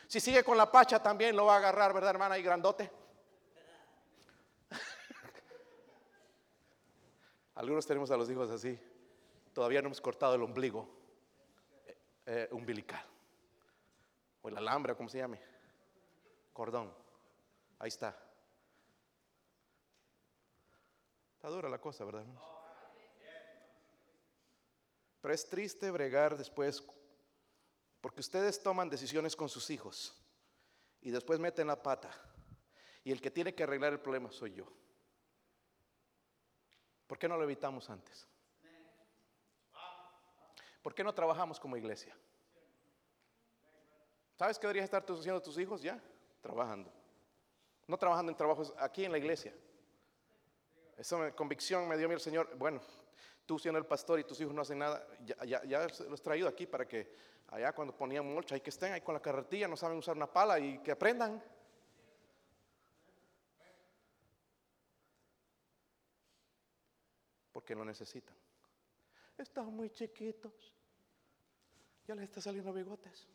[0.06, 2.36] Si sigue con la pacha, también lo va a agarrar, ¿verdad, hermana?
[2.36, 2.90] Y grandote.
[7.54, 8.78] Algunos tenemos a los hijos así.
[9.54, 10.86] Todavía no hemos cortado el ombligo
[11.86, 13.06] eh, eh, umbilical.
[14.42, 15.40] O el alambre, como se llame.
[16.52, 16.94] Cordón.
[17.78, 18.14] Ahí está.
[21.36, 22.26] Está dura la cosa, ¿verdad?
[25.22, 26.84] Pero es triste bregar después,
[28.00, 30.20] porque ustedes toman decisiones con sus hijos
[31.00, 32.10] y después meten la pata.
[33.04, 34.66] Y el que tiene que arreglar el problema soy yo.
[37.06, 38.26] ¿Por qué no lo evitamos antes?
[40.82, 42.16] ¿Por qué no trabajamos como iglesia?
[44.36, 46.02] ¿Sabes qué deberías estar haciendo tus hijos ya?
[46.40, 46.92] Trabajando.
[47.86, 49.54] No trabajando en trabajos aquí en la iglesia.
[50.96, 52.56] Esa convicción me dio mi Señor.
[52.56, 52.80] Bueno,
[53.46, 55.06] tú siendo el pastor y tus hijos no hacen nada,
[55.44, 57.14] ya, los he traído aquí para que
[57.48, 60.30] allá cuando ponían mulcha, hay que estén ahí con la carretilla, no saben usar una
[60.30, 61.42] pala y que aprendan.
[67.62, 68.34] porque lo necesitan.
[69.38, 70.74] Están muy chiquitos.
[72.08, 73.28] Ya les está saliendo bigotes.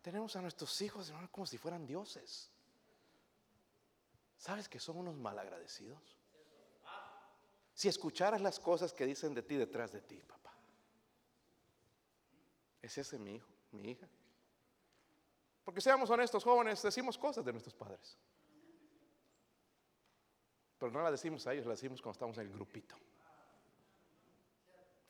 [0.00, 2.52] Tenemos a nuestros hijos como si fueran dioses.
[4.38, 6.16] ¿Sabes que son unos malagradecidos?
[7.74, 10.54] Si escucharas las cosas que dicen de ti detrás de ti, papá.
[12.80, 14.08] ¿Es ese mi hijo, mi hija?
[15.64, 18.16] Porque seamos honestos, jóvenes, decimos cosas de nuestros padres.
[20.78, 22.94] Pero no las decimos a ellos, las decimos cuando estamos en el grupito.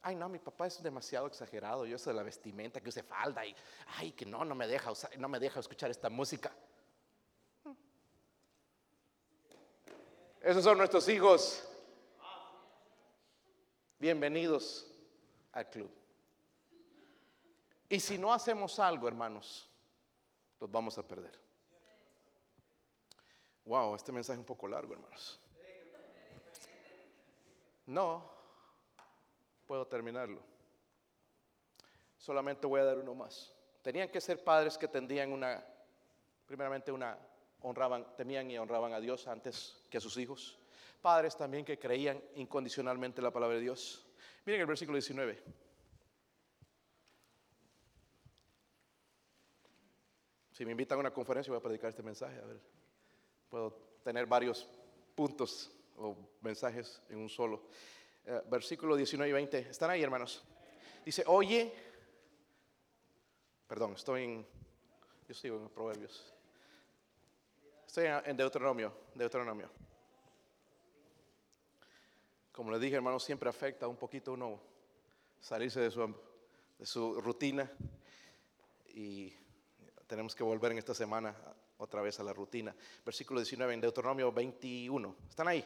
[0.00, 1.84] Ay, no, mi papá es demasiado exagerado.
[1.84, 3.54] Yo sé de la vestimenta, que use falda y,
[3.96, 6.50] ay, que no, no me deja, no me deja escuchar esta música.
[10.40, 11.64] Esos son nuestros hijos.
[13.98, 14.86] Bienvenidos
[15.52, 15.90] al club.
[17.88, 19.68] Y si no hacemos algo, hermanos,
[20.60, 21.36] los vamos a perder.
[23.64, 25.40] Wow, este mensaje es un poco largo, hermanos.
[27.86, 28.30] No,
[29.66, 30.40] puedo terminarlo.
[32.16, 33.54] Solamente voy a dar uno más.
[33.82, 35.64] Tenían que ser padres que tendían una,
[36.46, 37.18] primeramente una,
[37.62, 40.58] honraban, temían y honraban a Dios antes que a sus hijos.
[41.00, 44.06] Padres también que creían incondicionalmente la palabra de Dios.
[44.44, 45.42] Miren el versículo 19.
[50.52, 52.36] Si me invitan a una conferencia voy a predicar este mensaje.
[52.38, 52.60] A ver,
[53.48, 53.70] puedo
[54.02, 54.68] tener varios
[55.14, 57.62] puntos o mensajes en un solo.
[58.24, 59.58] Eh, versículo 19 y 20.
[59.70, 60.44] ¿Están ahí, hermanos?
[61.04, 61.72] Dice, oye,
[63.68, 64.46] perdón, estoy en,
[65.28, 66.37] yo sigo en Proverbios.
[67.88, 69.70] Estoy en Deuteronomio, Deuteronomio.
[72.52, 74.60] Como les dije, hermanos, siempre afecta un poquito uno
[75.40, 76.14] salirse de su,
[76.78, 77.68] de su rutina
[78.88, 79.32] y
[80.06, 81.34] tenemos que volver en esta semana
[81.78, 82.76] otra vez a la rutina.
[83.06, 85.16] Versículo 19 en Deuteronomio 21.
[85.26, 85.64] ¿Están ahí?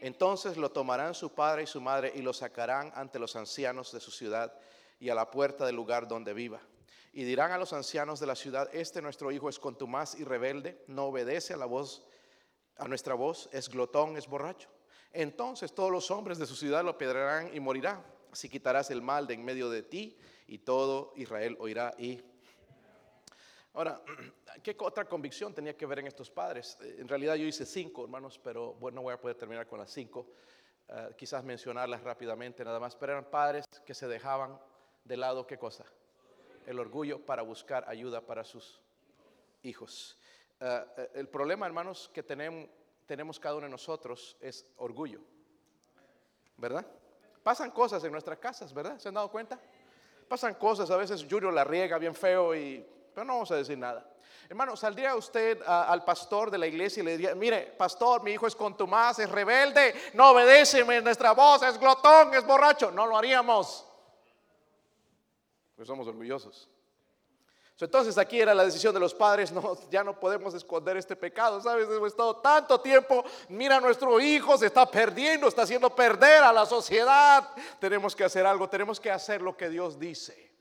[0.00, 4.00] Entonces lo tomarán su padre y su madre y lo sacarán ante los ancianos de
[4.00, 4.52] su ciudad
[4.98, 6.60] y a la puerta del lugar donde viva.
[7.16, 10.84] Y dirán a los ancianos de la ciudad, este nuestro hijo es contumaz y rebelde,
[10.86, 12.06] no obedece a la voz,
[12.76, 14.68] a nuestra voz, es glotón, es borracho.
[15.14, 18.04] Entonces todos los hombres de su ciudad lo pedrarán y morirá.
[18.30, 22.22] Así quitarás el mal de en medio de ti y todo Israel oirá y
[23.72, 24.02] Ahora,
[24.62, 26.76] ¿qué otra convicción tenía que ver en estos padres?
[26.82, 29.78] Eh, en realidad yo hice cinco, hermanos, pero bueno, no voy a poder terminar con
[29.78, 30.32] las cinco.
[30.86, 34.60] Eh, quizás mencionarlas rápidamente nada más, pero eran padres que se dejaban
[35.02, 35.86] de lado, ¿qué cosa?
[36.66, 38.82] El orgullo para buscar ayuda para sus
[39.62, 40.18] hijos.
[40.60, 42.68] Eh, el problema, hermanos, que tenemos,
[43.06, 45.20] tenemos cada uno de nosotros es orgullo,
[46.56, 46.86] ¿verdad?
[47.42, 48.98] Pasan cosas en nuestras casas, ¿verdad?
[48.98, 49.58] ¿Se han dado cuenta?
[50.28, 52.84] Pasan cosas, a veces Julio la riega bien feo y
[53.16, 54.06] pero no vamos a decir nada.
[54.46, 58.46] Hermano, ¿saldría usted al pastor de la iglesia y le diría, mire, pastor, mi hijo
[58.46, 62.90] es contumaz, es rebelde, no obedece nuestra voz, es glotón, es borracho?
[62.90, 63.85] No lo haríamos.
[65.76, 66.68] Pues somos orgullosos.
[67.78, 71.60] Entonces aquí era la decisión de los padres, no, ya no podemos esconder este pecado,
[71.60, 71.86] ¿sabes?
[71.88, 76.64] Hemos estado tanto tiempo, mira, nuestro hijo se está perdiendo, está haciendo perder a la
[76.64, 77.50] sociedad.
[77.78, 80.54] Tenemos que hacer algo, tenemos que hacer lo que Dios dice,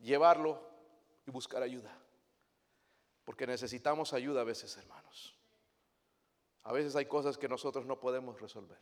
[0.00, 0.66] llevarlo
[1.26, 1.94] y buscar ayuda.
[3.26, 5.36] Porque necesitamos ayuda a veces, hermanos.
[6.62, 8.78] A veces hay cosas que nosotros no podemos resolver.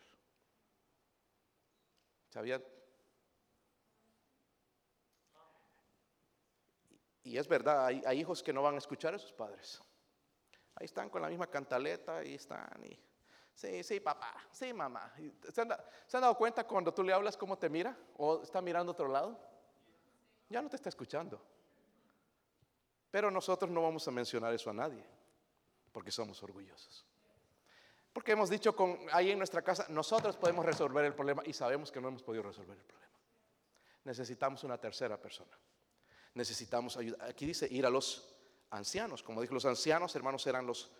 [2.30, 2.62] ¿Sabían?
[7.26, 9.82] Y es verdad, hay, hijos que no van a escuchar a sus padres.
[10.76, 12.68] Ahí están con la misma cantaleta, ahí están.
[12.84, 12.96] Y,
[13.52, 15.12] sí, sí, papá, sí, mamá.
[15.18, 17.96] Y ¿Se han, da- se han dado cuenta cuando tú le hablas cómo te mira?
[18.16, 19.36] ¿O está mirando a otro lado?
[20.48, 21.44] Ya no te está escuchando.
[23.10, 25.04] Pero nosotros no vamos a mencionar eso a nadie,
[25.90, 27.04] porque somos orgullosos.
[28.12, 31.90] Porque hemos dicho con, ahí en nuestra casa, nosotros podemos resolver el problema y sabemos
[31.90, 33.12] que no hemos podido resolver el problema.
[34.04, 35.58] Necesitamos una tercera persona.
[36.36, 37.24] Necesitamos ayuda.
[37.26, 38.28] Aquí dice ir a los
[38.68, 39.22] ancianos.
[39.22, 40.90] Como dijo, los ancianos, hermanos, eran los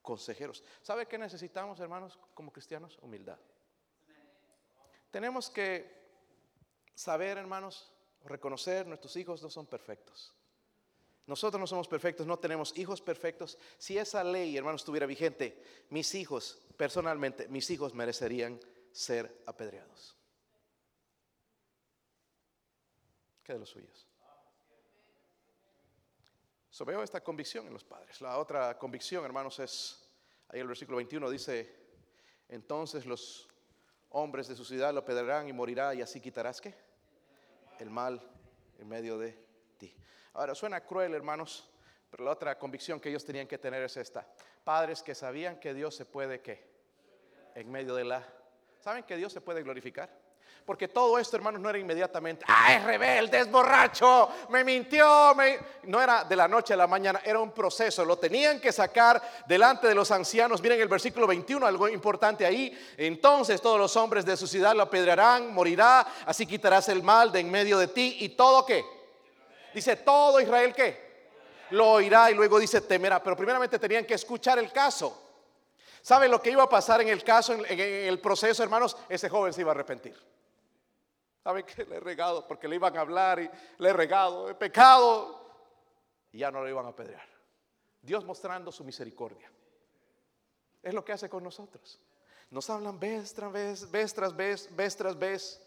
[0.00, 0.64] consejeros.
[0.80, 2.98] ¿Sabe qué necesitamos, hermanos, como cristianos?
[3.02, 3.38] Humildad.
[5.10, 6.00] Tenemos que
[6.94, 7.92] saber, hermanos,
[8.24, 10.32] reconocer nuestros hijos no son perfectos.
[11.26, 13.58] Nosotros no somos perfectos, no tenemos hijos perfectos.
[13.76, 18.58] Si esa ley, hermanos, estuviera vigente, mis hijos, personalmente, mis hijos merecerían
[18.92, 20.16] ser apedreados.
[23.44, 24.09] ¿Qué de los suyos?
[26.80, 28.22] So, veo esta convicción en los padres.
[28.22, 30.02] La otra convicción, hermanos, es,
[30.48, 31.76] ahí el versículo 21 dice,
[32.48, 33.50] entonces los
[34.08, 36.74] hombres de su ciudad lo apedrearán y morirá y así quitarás qué?
[37.80, 38.18] El mal
[38.78, 39.36] en medio de
[39.76, 39.94] ti.
[40.32, 41.68] Ahora, suena cruel, hermanos,
[42.10, 44.26] pero la otra convicción que ellos tenían que tener es esta.
[44.64, 46.66] Padres que sabían que Dios se puede, ¿qué?
[47.56, 48.26] En medio de la...
[48.78, 50.08] ¿Saben que Dios se puede glorificar?
[50.70, 54.28] Porque todo esto, hermanos, no era inmediatamente, ¡ay, rebelde, es borracho!
[54.50, 55.34] Me mintió,
[55.82, 58.04] no era de la noche a la mañana, era un proceso.
[58.04, 60.62] Lo tenían que sacar delante de los ancianos.
[60.62, 62.72] Miren el versículo 21, algo importante ahí.
[62.96, 67.40] Entonces todos los hombres de su ciudad lo apedrearán, morirá, así quitarás el mal de
[67.40, 68.84] en medio de ti y todo qué.
[69.74, 71.32] Dice, todo Israel qué.
[71.70, 73.20] Lo oirá y luego dice, temerá.
[73.20, 75.20] Pero primeramente tenían que escuchar el caso.
[76.00, 78.96] ¿Saben lo que iba a pasar en el caso, en el proceso, hermanos?
[79.08, 80.30] Ese joven se iba a arrepentir.
[81.42, 82.46] ¿Saben que le he regado?
[82.46, 85.40] Porque le iban a hablar y le he regado, he pecado.
[86.32, 87.26] Y ya no lo iban a apedrear.
[88.02, 89.50] Dios mostrando su misericordia.
[90.82, 92.00] Es lo que hace con nosotros.
[92.50, 95.60] Nos hablan vez tras vez, vez tras vez, vez tras vez.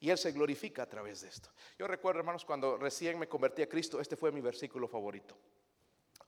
[0.00, 1.50] Y Él se glorifica a través de esto.
[1.78, 5.36] Yo recuerdo, hermanos, cuando recién me convertí a Cristo, este fue mi versículo favorito.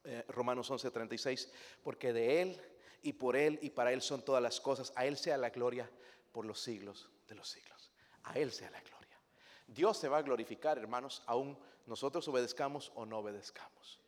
[0.04, 1.50] Eh, Romanos 11:36,
[1.82, 2.60] porque de Él
[3.02, 4.92] y por Él y para Él son todas las cosas.
[4.96, 5.88] A Él sea la gloria
[6.32, 7.79] por los siglos de los siglos.
[8.24, 9.18] A Él sea la gloria.
[9.66, 13.98] Dios se va a glorificar, hermanos, aún nosotros obedezcamos o no obedezcamos.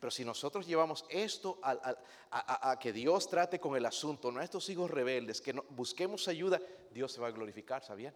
[0.00, 1.96] Pero si nosotros llevamos esto a,
[2.30, 6.60] a- a que Dios trate con el asunto, nuestros hijos rebeldes, que no- busquemos ayuda,
[6.90, 8.14] Dios se va a glorificar, ¿sabían?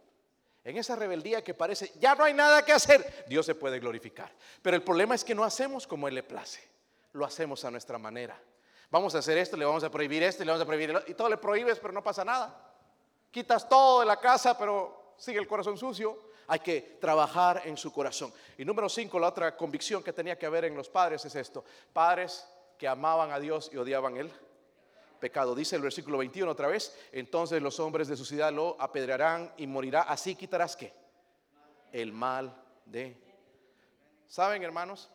[0.65, 4.33] En esa rebeldía que parece, ya no hay nada que hacer, Dios se puede glorificar.
[4.63, 6.61] Pero el problema es que no hacemos como Él le place,
[7.13, 8.37] lo hacemos a nuestra manera.
[8.91, 11.29] Vamos a hacer esto, le vamos a prohibir esto, le vamos a prohibir y todo
[11.29, 12.69] le prohíbes, pero no pasa nada.
[13.31, 16.27] Quitas todo de la casa, pero sigue el corazón sucio.
[16.49, 18.33] Hay que trabajar en su corazón.
[18.57, 21.65] Y número cinco, la otra convicción que tenía que haber en los padres es esto.
[21.93, 22.47] Padres
[22.79, 24.31] que amaban a Dios y odiaban el
[25.19, 25.55] pecado.
[25.55, 26.97] Dice el versículo 21 otra vez.
[27.13, 30.03] Entonces los hombres de su ciudad lo apedrearán y morirá.
[30.03, 30.93] Así quitarás qué?
[31.93, 32.55] El mal
[32.85, 33.17] de...
[34.29, 35.11] ¿Saben, hermanos?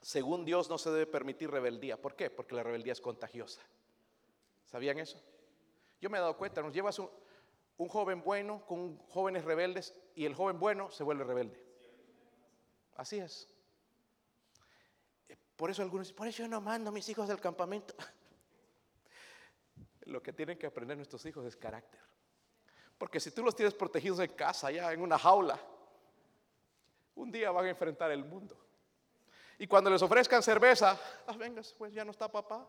[0.00, 1.96] Según Dios no se debe permitir rebeldía.
[1.96, 2.28] ¿Por qué?
[2.28, 3.60] Porque la rebeldía es contagiosa.
[4.66, 5.20] ¿Sabían eso?
[6.00, 7.08] Yo me he dado cuenta, nos llevas un,
[7.78, 11.62] un joven bueno con jóvenes rebeldes y el joven bueno se vuelve rebelde.
[12.96, 13.48] Así es.
[15.56, 17.94] Por eso algunos dicen, por eso yo no mando a mis hijos del campamento.
[20.06, 22.00] Lo que tienen que aprender nuestros hijos es carácter.
[22.98, 25.58] Porque si tú los tienes protegidos en casa, ya en una jaula,
[27.14, 28.58] un día van a enfrentar el mundo.
[29.58, 32.68] Y cuando les ofrezcan cerveza, ah, venga, pues ya no está papá.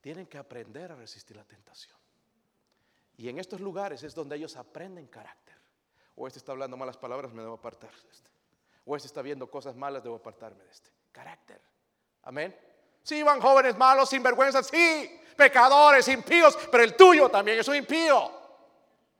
[0.00, 1.96] Tienen que aprender a resistir la tentación.
[3.16, 5.56] Y en estos lugares es donde ellos aprenden carácter.
[6.14, 8.30] O este está hablando malas palabras, me debo apartar de este.
[8.84, 10.90] O este está viendo cosas malas, debo apartarme de este.
[11.12, 11.60] Carácter.
[12.22, 12.56] Amén.
[13.02, 18.30] Sí, van jóvenes malos, sinvergüenzas, sí, pecadores, impíos, pero el tuyo también es un impío.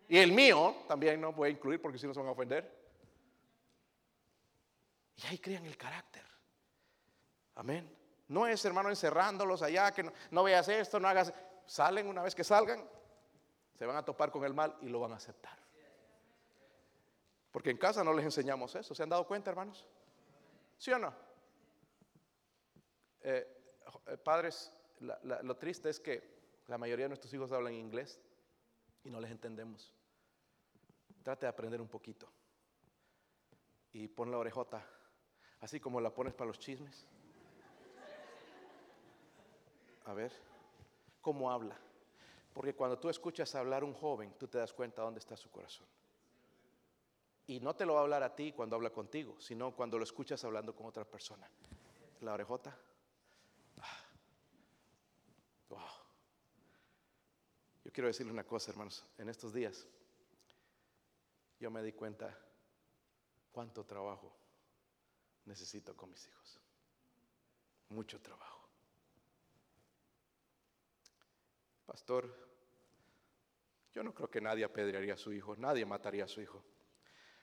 [0.09, 2.77] Y el mío también no voy a incluir porque si no se van a ofender.
[5.17, 6.25] Y ahí crean el carácter.
[7.57, 7.91] Amén.
[8.29, 11.33] No es, hermano, encerrándolos allá, que no veas esto, no hagas.
[11.65, 12.89] Salen una vez que salgan,
[13.77, 15.59] se van a topar con el mal y lo van a aceptar.
[17.53, 18.95] Porque en casa no les enseñamos eso.
[18.95, 19.87] ¿Se han dado cuenta, hermanos?
[20.77, 21.15] ¿Sí o no?
[23.21, 23.47] Eh,
[24.07, 28.21] eh, padres, lo triste es que la mayoría de nuestros hijos hablan inglés
[29.05, 29.95] y no les entendemos.
[31.23, 32.29] Trate de aprender un poquito.
[33.93, 34.85] Y pon la orejota,
[35.61, 37.07] así como la pones para los chismes.
[40.05, 40.33] A ver,
[41.21, 41.77] ¿cómo habla?
[42.57, 45.87] Porque cuando tú escuchas hablar un joven, tú te das cuenta dónde está su corazón.
[47.47, 50.05] Y no te lo va a hablar a ti cuando habla contigo, sino cuando lo
[50.05, 51.47] escuchas hablando con otra persona.
[52.23, 52.75] La orejota.
[53.79, 53.99] Ah.
[55.69, 55.81] Wow.
[57.85, 59.05] Yo quiero decirle una cosa, hermanos.
[59.19, 59.87] En estos días
[61.61, 62.35] yo me di cuenta
[63.53, 64.35] cuánto trabajo
[65.45, 66.59] necesito con mis hijos.
[67.91, 68.67] Mucho trabajo.
[71.85, 72.46] Pastor,
[73.97, 76.63] yo no creo que nadie apedrearía a su hijo, nadie mataría a su hijo.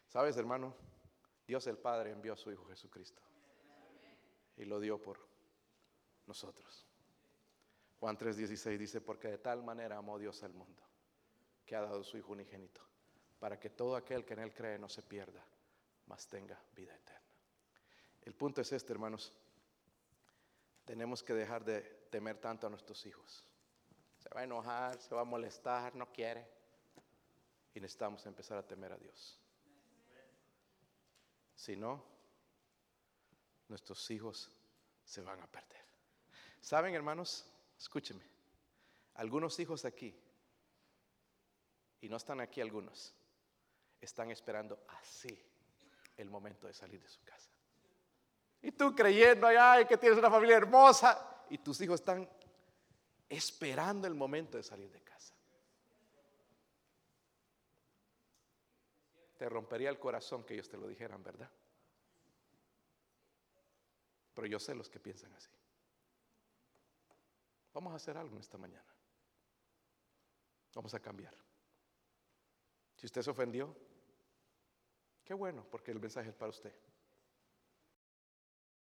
[0.07, 0.75] ¿Sabes, hermano?
[1.47, 3.23] Dios el Padre envió a su Hijo Jesucristo
[4.57, 5.17] y lo dio por
[6.27, 6.87] nosotros.
[7.99, 10.83] Juan 3:16 dice, porque de tal manera amó Dios al mundo,
[11.65, 12.81] que ha dado su Hijo unigénito,
[13.39, 15.43] para que todo aquel que en Él cree no se pierda,
[16.05, 17.33] mas tenga vida eterna.
[18.21, 19.35] El punto es este, hermanos.
[20.85, 21.81] Tenemos que dejar de
[22.11, 23.43] temer tanto a nuestros hijos.
[24.35, 26.47] Va a enojar, se va a molestar, no quiere.
[27.73, 29.39] Y necesitamos empezar a temer a Dios.
[31.55, 32.03] Si no,
[33.67, 34.51] nuestros hijos
[35.03, 35.83] se van a perder.
[36.59, 37.45] ¿Saben, hermanos?
[37.77, 38.23] Escúcheme.
[39.15, 40.15] Algunos hijos aquí,
[42.01, 43.13] y no están aquí algunos,
[44.01, 45.39] están esperando así
[46.17, 47.51] el momento de salir de su casa.
[48.61, 52.27] Y tú creyendo, ay, que tienes una familia hermosa, y tus hijos están
[53.35, 55.35] esperando el momento de salir de casa.
[59.37, 61.49] Te rompería el corazón que ellos te lo dijeran, ¿verdad?
[64.33, 65.51] Pero yo sé los que piensan así.
[67.73, 68.93] Vamos a hacer algo esta mañana.
[70.73, 71.35] Vamos a cambiar.
[72.95, 73.75] Si usted se ofendió,
[75.23, 76.73] qué bueno, porque el mensaje es para usted.